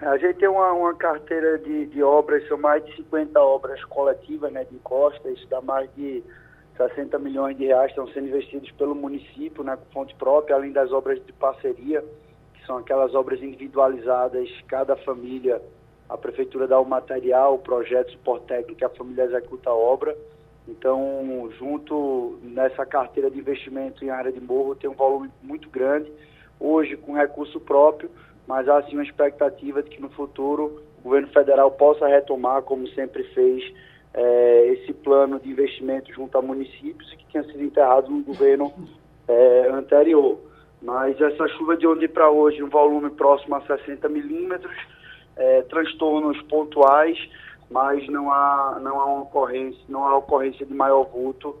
[0.00, 4.52] A gente tem uma, uma carteira de, de obras, são mais de 50 obras coletivas
[4.52, 6.22] né, de encostas, dá mais de
[6.76, 10.92] 60 milhões de reais estão sendo investidos pelo município, né, com fonte própria, além das
[10.92, 12.04] obras de parceria,
[12.54, 15.60] que são aquelas obras individualizadas, cada família,
[16.08, 20.16] a prefeitura dá o material, o projeto, o suporte técnico, a família executa a obra.
[20.68, 26.10] Então, junto nessa carteira de investimento em área de morro, tem um volume muito grande,
[26.58, 28.10] hoje com recurso próprio,
[28.46, 32.86] mas há sim uma expectativa de que no futuro o governo federal possa retomar, como
[32.88, 33.62] sempre fez,
[34.14, 38.72] é, esse plano de investimento junto a municípios que tinha sido enterrado no governo
[39.28, 40.38] é, anterior.
[40.82, 44.74] Mas essa chuva de ontem para hoje, um volume próximo a 60 milímetros,
[45.36, 47.18] é, transtornos pontuais,
[47.70, 51.54] mas não há, não há ocorrência, não há ocorrência de maior vulto,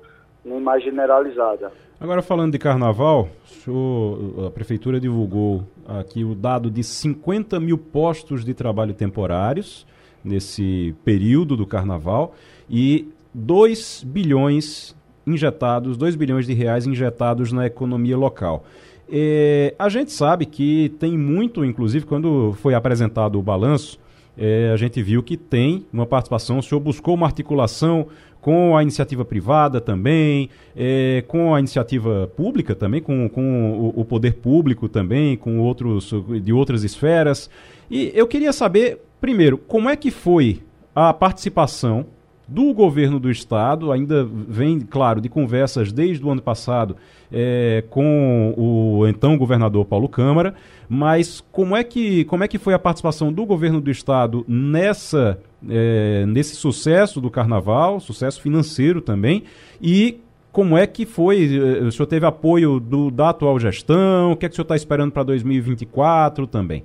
[0.44, 1.72] nem mais generalizada.
[1.98, 8.44] Agora falando de carnaval, senhor, a prefeitura divulgou aqui o dado de 50 mil postos
[8.44, 9.86] de trabalho temporários
[10.22, 12.34] nesse período do carnaval
[12.68, 14.94] e 2 bilhões
[15.26, 18.64] injetados, 2 bilhões de reais injetados na economia local.
[19.10, 23.98] É, a gente sabe que tem muito, inclusive, quando foi apresentado o balanço,
[24.36, 28.08] é, a gente viu que tem uma participação, o senhor buscou uma articulação
[28.40, 34.04] com a iniciativa privada também, é, com a iniciativa pública também, com, com o, o,
[34.04, 37.50] poder público também, com outros de outras esferas.
[37.90, 40.62] E eu queria saber Primeiro, como é que foi
[40.94, 42.06] a participação
[42.46, 46.96] do governo do estado, ainda vem, claro, de conversas desde o ano passado
[47.32, 50.54] é, com o então governador Paulo Câmara,
[50.88, 55.40] mas como é que, como é que foi a participação do governo do estado nessa,
[55.68, 59.42] é, nesse sucesso do carnaval, sucesso financeiro também,
[59.82, 60.20] e
[60.52, 61.50] como é que foi?
[61.54, 64.32] É, o senhor teve apoio do, da atual gestão?
[64.32, 66.82] O que é que o senhor está esperando para 2024 também?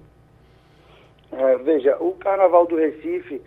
[1.31, 3.41] É, veja, o Carnaval do Recife,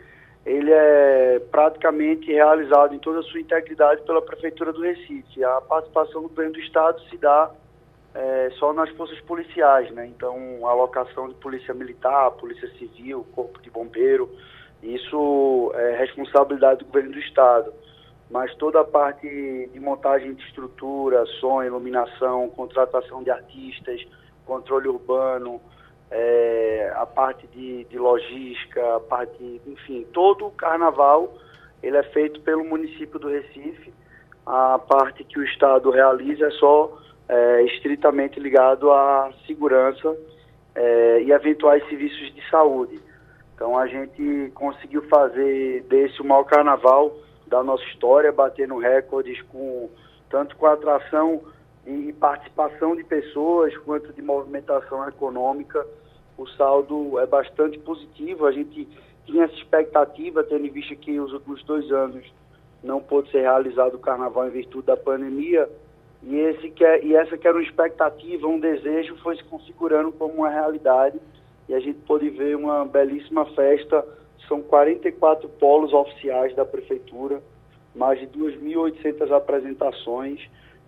[0.44, 5.42] ele é praticamente realizado em toda a sua integridade pela Prefeitura do Recife.
[5.42, 7.50] A participação do governo do Estado se dá
[8.14, 10.06] é, só nas forças policiais, né?
[10.06, 10.36] Então,
[10.66, 14.30] a alocação de polícia militar, polícia civil, corpo de bombeiro,
[14.82, 17.72] isso é responsabilidade do governo do Estado.
[18.30, 19.26] Mas toda a parte
[19.72, 24.06] de montagem de estrutura, som, iluminação, contratação de artistas,
[24.44, 25.60] controle urbano,
[26.10, 31.34] é, a parte de, de logística, a parte, enfim, todo o carnaval
[31.82, 33.92] ele é feito pelo município do Recife,
[34.46, 36.98] a parte que o Estado realiza é só
[37.28, 40.16] é, estritamente ligado à segurança
[40.74, 43.00] é, e eventuais serviços de saúde.
[43.54, 47.14] Então a gente conseguiu fazer desse o maior carnaval
[47.46, 49.90] da nossa história, batendo recordes com
[50.30, 51.42] tanto com a atração
[51.86, 55.86] e participação de pessoas quanto de movimentação econômica.
[56.36, 58.46] O saldo é bastante positivo.
[58.46, 58.88] A gente
[59.26, 62.24] tinha essa expectativa, tendo em vista que os últimos dois anos
[62.82, 65.68] não pôde ser realizado o carnaval em virtude da pandemia.
[66.22, 70.12] E, esse que é, e essa que era uma expectativa, um desejo, foi se configurando
[70.12, 71.18] como uma realidade.
[71.68, 74.06] E a gente pôde ver uma belíssima festa.
[74.48, 77.42] São 44 polos oficiais da prefeitura,
[77.94, 80.40] mais de 2.800 apresentações.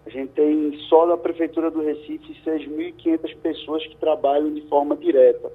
[0.06, 5.50] A gente tem só da prefeitura do Recife 6.500 pessoas que trabalham de forma direta.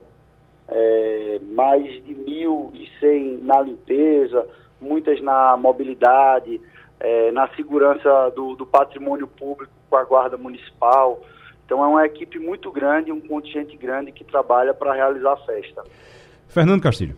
[0.67, 4.45] É, mais de 1.100 na limpeza,
[4.79, 6.59] muitas na mobilidade,
[6.99, 11.21] é, na segurança do, do, patrimônio público com a Guarda Municipal.
[11.65, 15.83] Então é uma equipe muito grande, um contingente grande que trabalha para realizar a festa.
[16.49, 17.15] Fernando Castilho.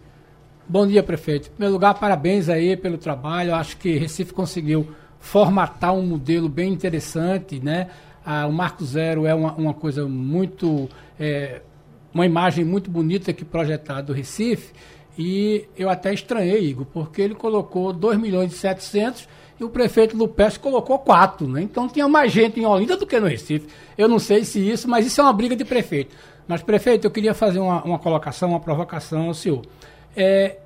[0.69, 1.47] Bom dia, prefeito.
[1.47, 3.55] Em primeiro lugar, parabéns aí pelo trabalho.
[3.55, 4.87] Acho que Recife conseguiu
[5.23, 7.87] formatar um modelo bem interessante, né?
[8.25, 10.89] Ah, o Marco Zero é uma, uma coisa muito.
[11.17, 11.61] É,
[12.13, 14.71] uma imagem muito bonita aqui projetada do Recife
[15.17, 19.27] e eu até estranhei, Igor, porque ele colocou 2 milhões e 700
[19.59, 21.63] e o prefeito Lupes colocou 4, né?
[21.63, 23.67] Então tinha mais gente em Olinda do que no Recife.
[23.97, 26.15] Eu não sei se isso, mas isso é uma briga de prefeito.
[26.47, 29.61] Mas, prefeito, eu queria fazer uma, uma colocação, uma provocação ao senhor.
[30.15, 30.57] É,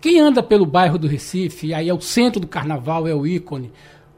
[0.00, 3.72] quem anda pelo bairro do Recife, aí é o centro do carnaval, é o ícone,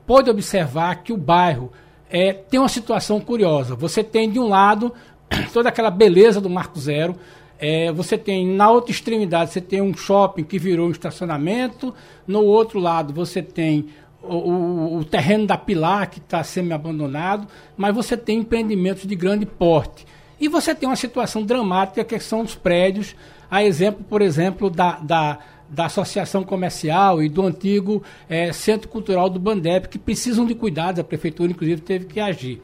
[0.06, 1.72] pode observar que o bairro
[2.10, 3.74] é, tem uma situação curiosa.
[3.74, 4.92] Você tem, de um lado,
[5.52, 7.16] toda aquela beleza do Marco Zero,
[7.58, 11.94] é, você tem, na outra extremidade, você tem um shopping que virou um estacionamento,
[12.26, 13.86] no outro lado você tem
[14.22, 17.46] o, o, o terreno da Pilar, que está semi-abandonado,
[17.76, 20.06] mas você tem empreendimentos de grande porte.
[20.40, 23.14] E você tem uma situação dramática que são os prédios,
[23.48, 25.38] a exemplo, por exemplo, da, da,
[25.72, 31.00] da Associação Comercial e do antigo é, Centro Cultural do Bandep, que precisam de cuidados,
[31.00, 32.60] a Prefeitura, inclusive, teve que agir.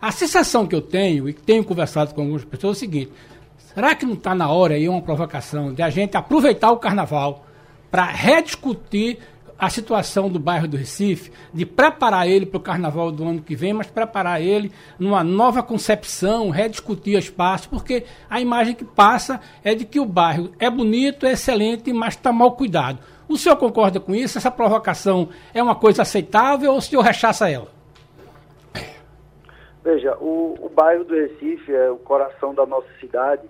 [0.00, 3.12] A sensação que eu tenho, e tenho conversado com algumas pessoas, é o seguinte:
[3.74, 7.46] Será que não está na hora aí uma provocação de a gente aproveitar o carnaval
[7.90, 9.18] para rediscutir
[9.60, 13.54] a situação do bairro do Recife, de preparar ele para o carnaval do ano que
[13.54, 19.74] vem, mas preparar ele numa nova concepção, rediscutir espaço, porque a imagem que passa é
[19.74, 22.98] de que o bairro é bonito, é excelente, mas está mal cuidado.
[23.28, 24.38] O senhor concorda com isso?
[24.38, 27.68] Essa provocação é uma coisa aceitável ou o senhor rechaça ela?
[29.84, 33.42] Veja, o, o bairro do Recife é o coração da nossa cidade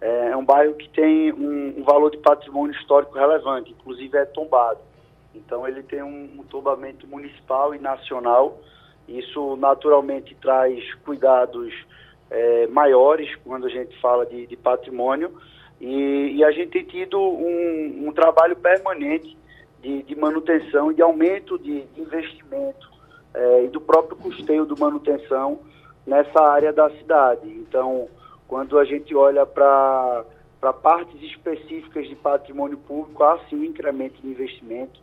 [0.00, 4.24] é, é um bairro que tem um, um, valor de patrimônio histórico relevante, inclusive é
[4.24, 4.78] tombado.
[5.38, 8.58] Então ele tem um, um municipal e nacional.
[9.08, 11.72] Isso naturalmente traz cuidados
[12.30, 15.32] é, maiores quando a gente fala de, de patrimônio.
[15.80, 19.36] E, e, a gente tem tido um, um trabalho permanente
[19.80, 22.90] de, de, manutenção e de aumento de, de investimento
[23.32, 25.60] é, e do próprio custeio do manutenção
[26.04, 27.48] nessa área da cidade.
[27.48, 28.08] Então,
[28.48, 30.24] quando a gente olha para
[30.82, 34.98] partes específicas de patrimônio público, há sim um incremento de investimento,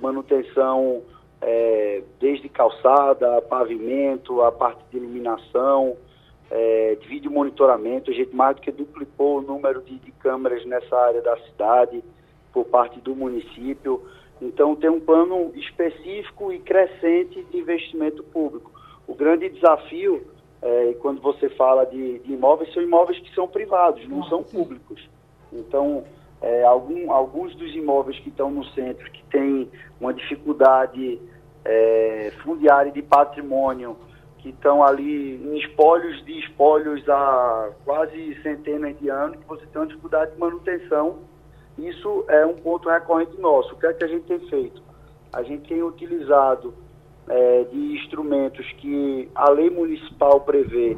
[0.00, 1.02] manutenção
[1.40, 5.96] é, desde calçada, pavimento, a parte de iluminação,
[6.50, 8.10] é, de vídeo monitoramento.
[8.10, 12.02] A gente mais do que duplicou o número de, de câmeras nessa área da cidade
[12.52, 14.02] por parte do município.
[14.40, 18.70] Então, tem um plano específico e crescente de investimento público.
[19.06, 20.26] O grande desafio
[20.62, 25.08] é, quando você fala de, de, imóveis, são imóveis que são privados, não são públicos.
[25.52, 26.04] Então,
[26.40, 29.70] é, algum, alguns dos imóveis que estão no centro, que têm
[30.00, 31.20] uma dificuldade
[31.64, 33.96] é, fundiária de patrimônio,
[34.38, 39.80] que estão ali em espólios de espólios há quase centenas de anos, que você tem
[39.80, 41.18] uma dificuldade de manutenção.
[41.78, 43.74] Isso é um ponto recorrente nosso.
[43.74, 44.82] O que é que a gente tem feito?
[45.32, 46.72] A gente tem utilizado
[47.28, 50.96] é, de instrumentos que a lei municipal prevê,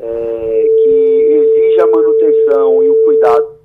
[0.00, 0.90] é, que
[1.30, 3.57] exige a manutenção e o cuidado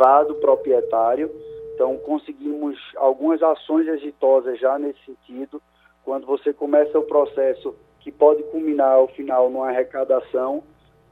[0.00, 1.30] privado proprietário.
[1.74, 5.60] Então, conseguimos algumas ações exitosas já nesse sentido.
[6.02, 10.62] Quando você começa o processo que pode culminar ao final numa arrecadação,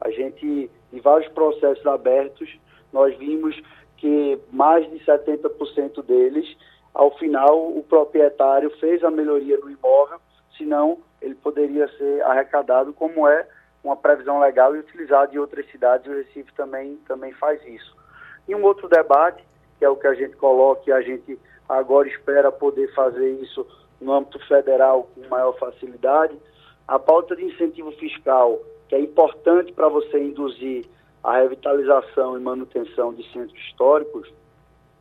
[0.00, 2.58] a gente, em vários processos abertos,
[2.90, 3.60] nós vimos
[3.98, 6.56] que mais de 70% deles
[6.94, 10.18] ao final o proprietário fez a melhoria no imóvel,
[10.56, 13.46] senão ele poderia ser arrecadado, como é
[13.84, 17.97] uma previsão legal e utilizado em outras cidades, o Recife também, também faz isso.
[18.48, 19.44] E um outro debate,
[19.78, 21.38] que é o que a gente coloca e a gente
[21.68, 23.66] agora espera poder fazer isso
[24.00, 26.34] no âmbito federal com maior facilidade.
[26.86, 30.86] A pauta de incentivo fiscal, que é importante para você induzir
[31.22, 34.32] a revitalização e manutenção de centros históricos,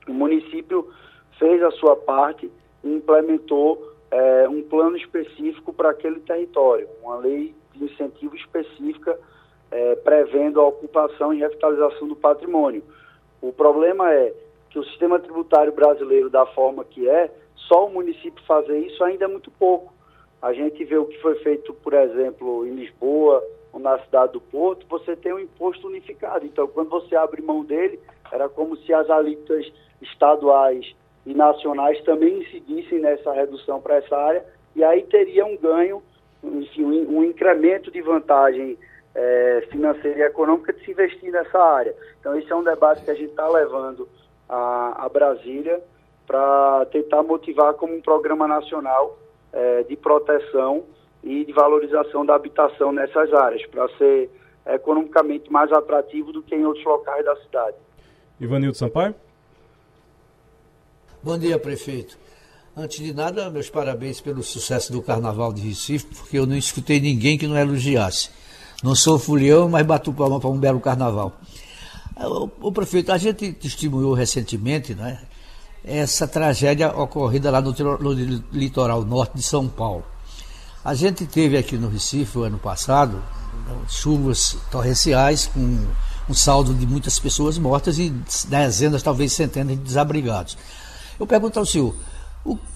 [0.08, 0.92] o município
[1.40, 2.52] fez a sua parte
[2.84, 9.18] e implementou é, um plano específico para aquele território, uma lei de incentivo específica
[9.70, 12.84] é, prevendo a ocupação e revitalização do patrimônio.
[13.42, 14.34] O problema é
[14.70, 19.26] que o sistema tributário brasileiro, da forma que é, só o município fazer isso ainda
[19.26, 19.94] é muito pouco.
[20.42, 24.42] A gente vê o que foi feito, por exemplo, em Lisboa ou na cidade do
[24.42, 26.46] Porto, você tem um imposto unificado.
[26.46, 28.00] Então, quando você abre mão dele,
[28.32, 29.72] era como se as alíquotas
[30.02, 36.02] estaduais e nacionais também incidissem nessa redução para essa área, e aí teria um ganho,
[36.44, 38.78] enfim, um, incremento de vantagem
[39.18, 41.96] é, financeira e econômica de se investir nessa área.
[42.20, 44.08] Então, esse é um debate que a gente está levando
[44.48, 45.82] a, a Brasília
[46.28, 49.18] para tentar motivar como um programa nacional
[49.52, 50.84] é, de proteção
[51.24, 54.30] e de valorização da habitação nessas áreas, para ser
[54.68, 57.76] economicamente mais atrativo do que em outros locais da cidade.
[58.40, 59.16] Ivanildo Sampaio?
[61.24, 62.18] Bom dia, prefeito.
[62.76, 67.00] Antes de nada, meus parabéns pelo sucesso do Carnaval de Recife, porque eu não escutei
[67.00, 68.30] ninguém que não elogiasse.
[68.84, 71.40] Não sou fulião, mas bato palma para um belo carnaval.
[72.16, 75.20] O, o, prefeito, a gente testemunhou recentemente né,
[75.84, 78.14] essa tragédia ocorrida lá no, no,
[78.52, 80.04] litoral norte de São Paulo.
[80.84, 83.22] A gente teve aqui no Recife, o ano passado,
[83.88, 85.86] chuvas torrenciais com
[86.30, 88.10] um saldo de muitas pessoas mortas e
[88.48, 90.58] dezenas, talvez centenas de desabrigados.
[91.20, 91.96] Eu pergunto ao senhor,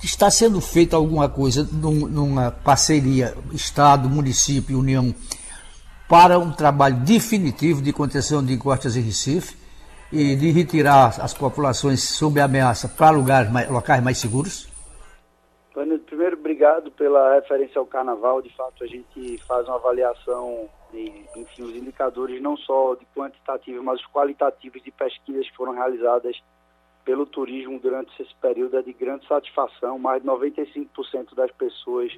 [0.04, 5.14] está sendo feito alguma coisa num, numa parceria Estado, município União
[6.12, 9.56] para um trabalho definitivo de contenção de encostas em Recife
[10.12, 14.70] e de retirar as populações sob ameaça para lugares mais, locais mais seguros?
[15.72, 18.42] Primeiro, obrigado pela referência ao Carnaval.
[18.42, 23.82] De fato, a gente faz uma avaliação, de, enfim, os indicadores não só de quantitativos,
[23.82, 26.36] mas os qualitativos de pesquisas que foram realizadas
[27.06, 29.98] pelo turismo durante esse período é de grande satisfação.
[29.98, 32.12] Mais de 95% das pessoas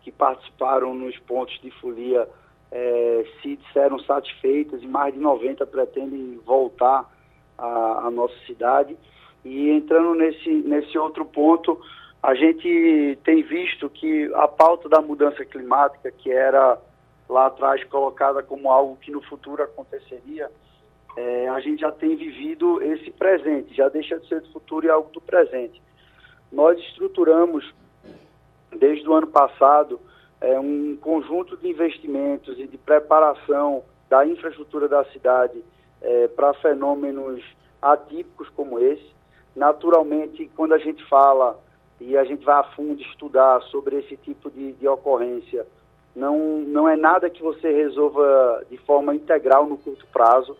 [0.00, 2.26] que participaram nos pontos de folia
[2.70, 7.08] é, se disseram satisfeitas e mais de 90 pretendem voltar
[7.56, 8.96] à, nossa cidade.
[9.44, 11.80] E entrando nesse, nesse outro ponto,
[12.22, 16.78] a gente tem visto que a pauta da mudança climática, que era
[17.28, 20.50] lá atrás colocada como algo que no futuro aconteceria,
[21.16, 24.90] é, a gente já tem vivido esse presente, já deixa de ser do futuro e
[24.90, 25.80] algo do presente.
[26.50, 27.74] Nós estruturamos,
[28.76, 30.00] desde o ano passado,
[30.40, 35.62] é, um conjunto de investimentos e de preparação da infraestrutura da cidade
[36.00, 37.42] é, para fenômenos
[37.80, 39.10] atípicos como esse.
[39.54, 41.58] Naturalmente, quando a gente fala
[42.00, 45.66] e a gente vai a fundo estudar sobre esse tipo de, de ocorrência,
[46.14, 50.56] não, não é nada que você resolva de forma integral no curto prazo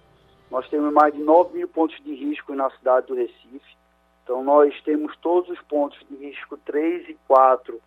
[0.50, 3.76] nós temos mais de 9 mil pontos de risco na cidade do Recife.
[4.24, 7.80] Então, nós temos todos os pontos de risco 3 e 4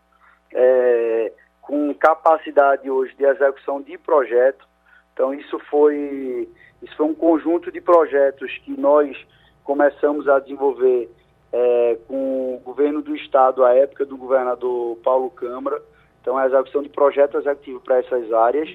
[0.54, 4.68] é, com capacidade hoje de execução de projeto.
[5.14, 6.50] Então, isso foi,
[6.82, 9.16] isso foi um conjunto de projetos que nós
[9.64, 11.10] começamos a desenvolver
[11.54, 15.82] é, com o governo do estado, à época do governador Paulo Câmara.
[16.22, 18.70] Então, a execução de projeto executivo para essas áreas.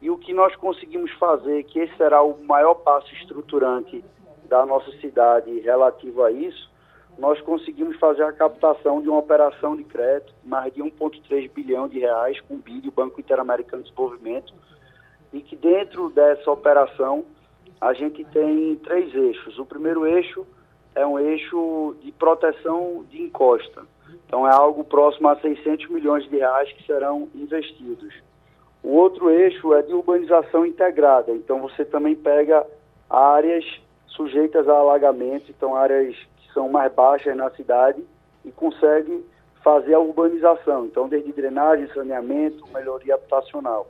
[0.00, 4.04] E o que nós conseguimos fazer, que esse será o maior passo estruturante
[4.44, 6.70] da nossa cidade relativo a isso,
[7.18, 11.98] nós conseguimos fazer a captação de uma operação de crédito, mais de 1,3 bilhão de
[11.98, 14.52] reais, com o BID, o Banco Interamericano de Desenvolvimento,
[15.32, 17.24] e que dentro dessa operação
[17.80, 19.58] a gente tem três eixos.
[19.58, 20.46] O primeiro eixo
[20.94, 23.82] é um eixo de proteção de encosta.
[24.26, 28.14] Então é algo próximo a 600 milhões de reais que serão investidos.
[28.82, 32.66] O outro eixo é de urbanização integrada, então você também pega
[33.10, 33.64] áreas
[34.06, 36.16] sujeitas a alagamento, então áreas
[36.56, 38.02] são mais baixas na cidade
[38.42, 39.22] e consegue
[39.62, 43.86] fazer a urbanização, então desde drenagem, saneamento, melhoria habitacional.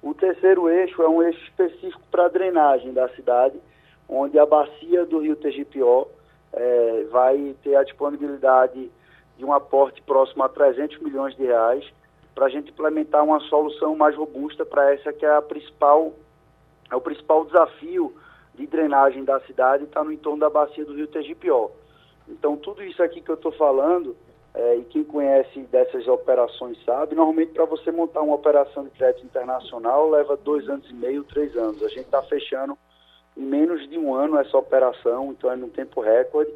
[0.00, 3.60] O terceiro eixo é um eixo específico para drenagem da cidade,
[4.08, 6.06] onde a bacia do rio Tegipió
[6.52, 8.88] é, vai ter a disponibilidade
[9.36, 11.84] de um aporte próximo a 300 milhões de reais
[12.36, 16.12] para a gente implementar uma solução mais robusta para essa que é a principal
[16.88, 18.14] é o principal desafio
[18.54, 21.70] de drenagem da cidade está no entorno da bacia do Rio Tegipió.
[22.28, 24.16] Então tudo isso aqui que eu estou falando
[24.54, 29.24] é, e quem conhece dessas operações sabe, normalmente para você montar uma operação de crédito
[29.24, 31.82] internacional leva dois anos e meio, três anos.
[31.82, 32.76] A gente está fechando
[33.36, 36.50] em menos de um ano essa operação, então é num tempo recorde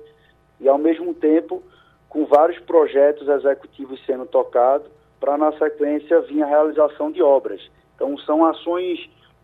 [0.59, 1.63] e ao mesmo tempo
[2.09, 4.91] com vários projetos executivos sendo tocados,
[5.21, 7.61] para na sequência vir a realização de obras.
[7.95, 8.99] Então são ações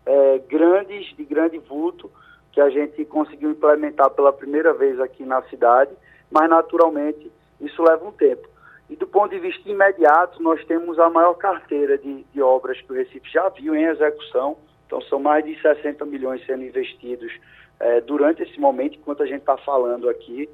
[0.05, 2.11] é, grandes, de grande vulto,
[2.51, 5.91] que a gente conseguiu implementar pela primeira vez aqui na cidade,
[6.31, 8.47] mas naturalmente isso leva um tempo.
[8.89, 12.91] E do ponto de vista imediato, nós temos a maior carteira de, de obras que
[12.91, 17.31] o Recife já viu em execução, então são mais de 60 milhões sendo investidos
[17.79, 20.49] é, durante esse momento, enquanto a gente está falando aqui,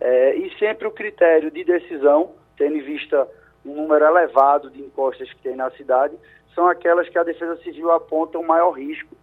[0.00, 3.28] é, e sempre o critério de decisão, tendo em vista
[3.64, 6.16] um número elevado de encostas que tem na cidade,
[6.54, 9.16] são aquelas que a Defesa Civil aponta o maior risco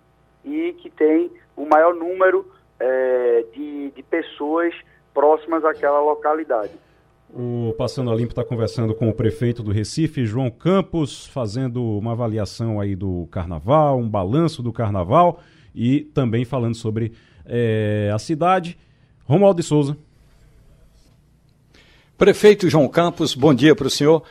[0.46, 2.46] e que tem o maior número
[2.80, 4.74] é, de, de pessoas
[5.14, 6.72] próximas àquela localidade.
[7.36, 12.12] O Passando a Limpo está conversando com o prefeito do Recife, João Campos, fazendo uma
[12.12, 15.40] avaliação aí do carnaval, um balanço do carnaval
[15.74, 17.14] e também falando sobre
[17.46, 18.78] é, a cidade.
[19.26, 19.98] Romualdo de Souza.
[22.18, 24.24] Prefeito João Campos, bom dia para o senhor.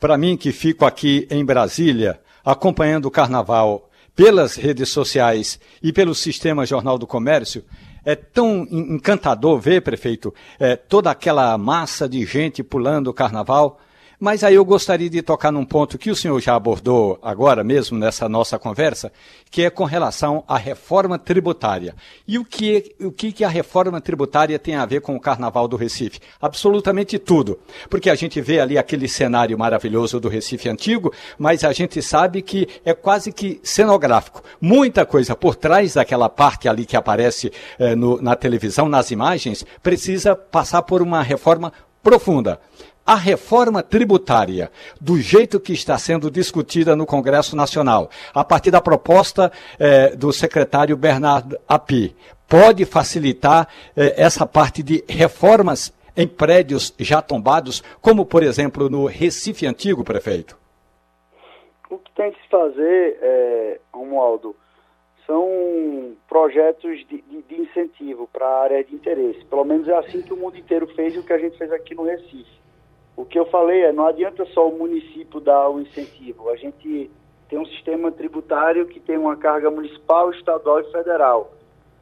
[0.00, 6.14] Para mim, que fico aqui em Brasília, acompanhando o carnaval pelas redes sociais e pelo
[6.14, 7.64] sistema Jornal do Comércio,
[8.04, 13.80] é tão encantador ver, prefeito, é, toda aquela massa de gente pulando o carnaval.
[14.18, 17.98] Mas aí eu gostaria de tocar num ponto que o senhor já abordou agora mesmo
[17.98, 19.12] nessa nossa conversa,
[19.50, 21.94] que é com relação à reforma tributária.
[22.26, 25.66] E o que, o que, que a reforma tributária tem a ver com o Carnaval
[25.66, 26.20] do Recife?
[26.40, 27.58] Absolutamente tudo.
[27.90, 32.42] Porque a gente vê ali aquele cenário maravilhoso do Recife antigo, mas a gente sabe
[32.42, 34.42] que é quase que cenográfico.
[34.60, 39.64] Muita coisa por trás daquela parte ali que aparece eh, no, na televisão, nas imagens,
[39.82, 42.60] precisa passar por uma reforma profunda
[43.06, 48.80] a reforma tributária, do jeito que está sendo discutida no Congresso Nacional, a partir da
[48.80, 52.16] proposta eh, do secretário Bernardo Api,
[52.48, 59.06] pode facilitar eh, essa parte de reformas em prédios já tombados, como, por exemplo, no
[59.06, 60.56] Recife Antigo, prefeito?
[61.90, 64.54] O que tem que se fazer, é, Romualdo,
[65.26, 69.44] são projetos de, de, de incentivo para a área de interesse.
[69.46, 71.72] Pelo menos é assim que o mundo inteiro fez e o que a gente fez
[71.72, 72.64] aqui no Recife.
[73.16, 76.50] O que eu falei é, não adianta só o município dar o incentivo.
[76.50, 77.10] A gente
[77.48, 81.52] tem um sistema tributário que tem uma carga municipal, estadual e federal.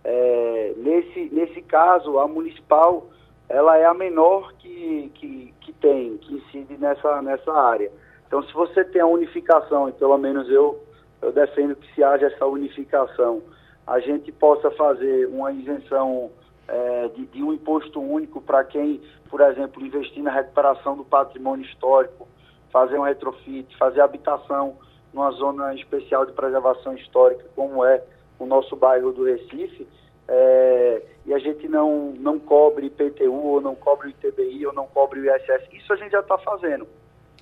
[0.04, 3.06] É, nesse, nesse caso, a municipal
[3.48, 7.92] ela é a menor que, que, que tem, que incide nessa, nessa área.
[8.26, 10.82] Então, se você tem a unificação, e pelo menos eu,
[11.20, 13.42] eu defendo que se haja essa unificação,
[13.86, 16.30] a gente possa fazer uma isenção
[16.72, 21.66] é, de, de, um imposto único para quem, por exemplo, investir na recuperação do patrimônio
[21.66, 22.26] histórico,
[22.70, 24.78] fazer um retrofit, fazer habitação
[25.12, 28.02] numa zona especial de preservação histórica, como é
[28.38, 29.86] o nosso bairro do Recife,
[30.26, 34.86] é, e a gente não, não cobre IPTU, ou não cobre o ITBI, ou não
[34.86, 35.68] cobre o ISS.
[35.74, 36.86] Isso a gente já está fazendo.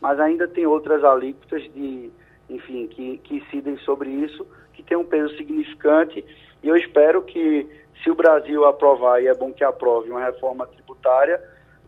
[0.01, 2.11] Mas ainda tem outras alíquotas de,
[2.49, 6.25] enfim, que, que incidem sobre isso, que tem um peso significante,
[6.63, 7.69] e eu espero que
[8.03, 11.43] se o Brasil aprovar, e é bom que aprove, uma reforma tributária,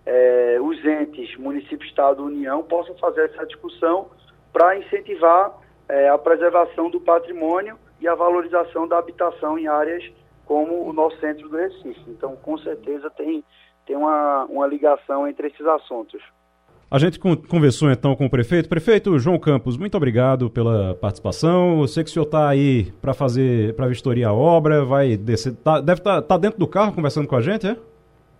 [0.04, 4.10] é, os entes, município, Estado, União, possam fazer essa discussão
[4.52, 5.58] para incentivar
[5.88, 10.04] é, a preservação do patrimônio e a valorização da habitação em áreas
[10.44, 12.02] como o nosso centro do Recife.
[12.08, 13.44] Então, com certeza, tem,
[13.86, 16.22] tem uma, uma ligação entre esses assuntos.
[16.92, 18.68] A gente conversou então com o prefeito.
[18.68, 21.80] Prefeito João Campos, muito obrigado pela participação.
[21.80, 25.54] Eu sei que o senhor está aí para fazer, para vistoriar a obra, vai descer.
[25.54, 27.78] Tá, deve estar tá, tá dentro do carro conversando com a gente, é?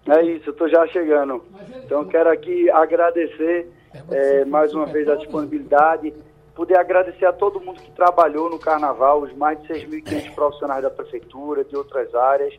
[0.07, 1.43] É isso, eu estou já chegando.
[1.83, 3.73] Então quero aqui agradecer
[4.11, 6.13] é, mais uma vez a disponibilidade,
[6.55, 10.91] poder agradecer a todo mundo que trabalhou no carnaval, os mais de 6.500 profissionais da
[10.91, 12.53] prefeitura, de outras áreas.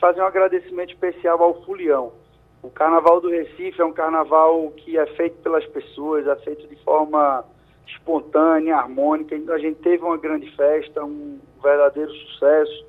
[0.00, 2.10] Fazer um agradecimento especial ao Fulião
[2.68, 6.76] o Carnaval do Recife é um carnaval que é feito pelas pessoas, é feito de
[6.84, 7.42] forma
[7.86, 9.34] espontânea, harmônica.
[9.34, 12.86] Então a gente teve uma grande festa, um verdadeiro sucesso.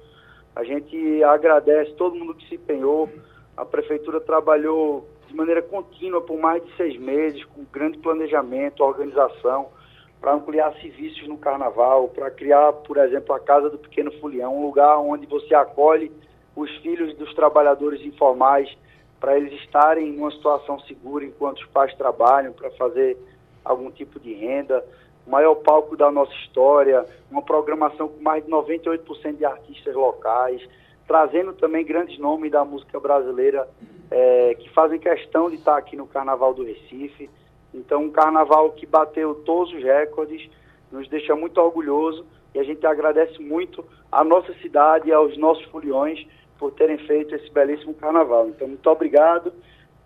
[0.53, 3.09] A gente agradece todo mundo que se empenhou.
[3.55, 9.69] A prefeitura trabalhou de maneira contínua por mais de seis meses, com grande planejamento, organização,
[10.19, 14.61] para ampliar serviços no carnaval, para criar, por exemplo, a Casa do Pequeno Fulião, um
[14.61, 16.11] lugar onde você acolhe
[16.53, 18.69] os filhos dos trabalhadores informais
[19.19, 23.17] para eles estarem em uma situação segura enquanto os pais trabalham, para fazer
[23.63, 24.83] algum tipo de renda.
[25.27, 30.61] O maior palco da nossa história, uma programação com mais de 98% de artistas locais,
[31.07, 33.67] trazendo também grandes nomes da música brasileira
[34.09, 37.29] é, que fazem questão de estar aqui no Carnaval do Recife.
[37.73, 40.49] Então, um carnaval que bateu todos os recordes,
[40.91, 45.63] nos deixa muito orgulhoso e a gente agradece muito à nossa cidade e aos nossos
[45.65, 46.25] foliões
[46.59, 48.49] por terem feito esse belíssimo carnaval.
[48.49, 49.51] Então, muito obrigado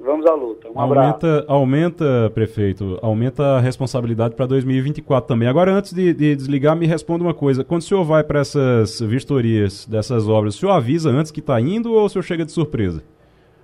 [0.03, 0.67] Vamos à luta.
[0.69, 1.45] Um aumenta, abraço.
[1.47, 5.47] aumenta, prefeito, aumenta a responsabilidade para 2024 também.
[5.47, 7.63] Agora, antes de, de, desligar, me responda uma coisa.
[7.63, 11.59] Quando o senhor vai para essas vistorias dessas obras, o senhor avisa antes que está
[11.61, 13.01] indo ou o senhor chega de surpresa?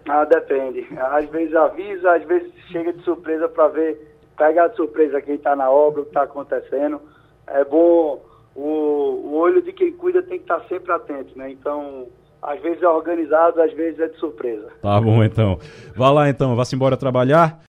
[0.07, 0.87] Ah, depende.
[0.97, 5.57] Às vezes avisa, às vezes chega de surpresa para ver, pegar de surpresa quem está
[5.57, 7.01] na obra, o que está acontecendo.
[7.47, 8.23] É bom,
[8.55, 11.51] o, o olho de quem cuida tem que estar tá sempre atento, né?
[11.51, 12.07] Então,
[12.41, 14.67] às vezes é organizado, às vezes é de surpresa.
[14.81, 15.59] Tá bom, então.
[15.95, 16.55] Vá lá, então.
[16.55, 17.57] Vá-se embora trabalhar.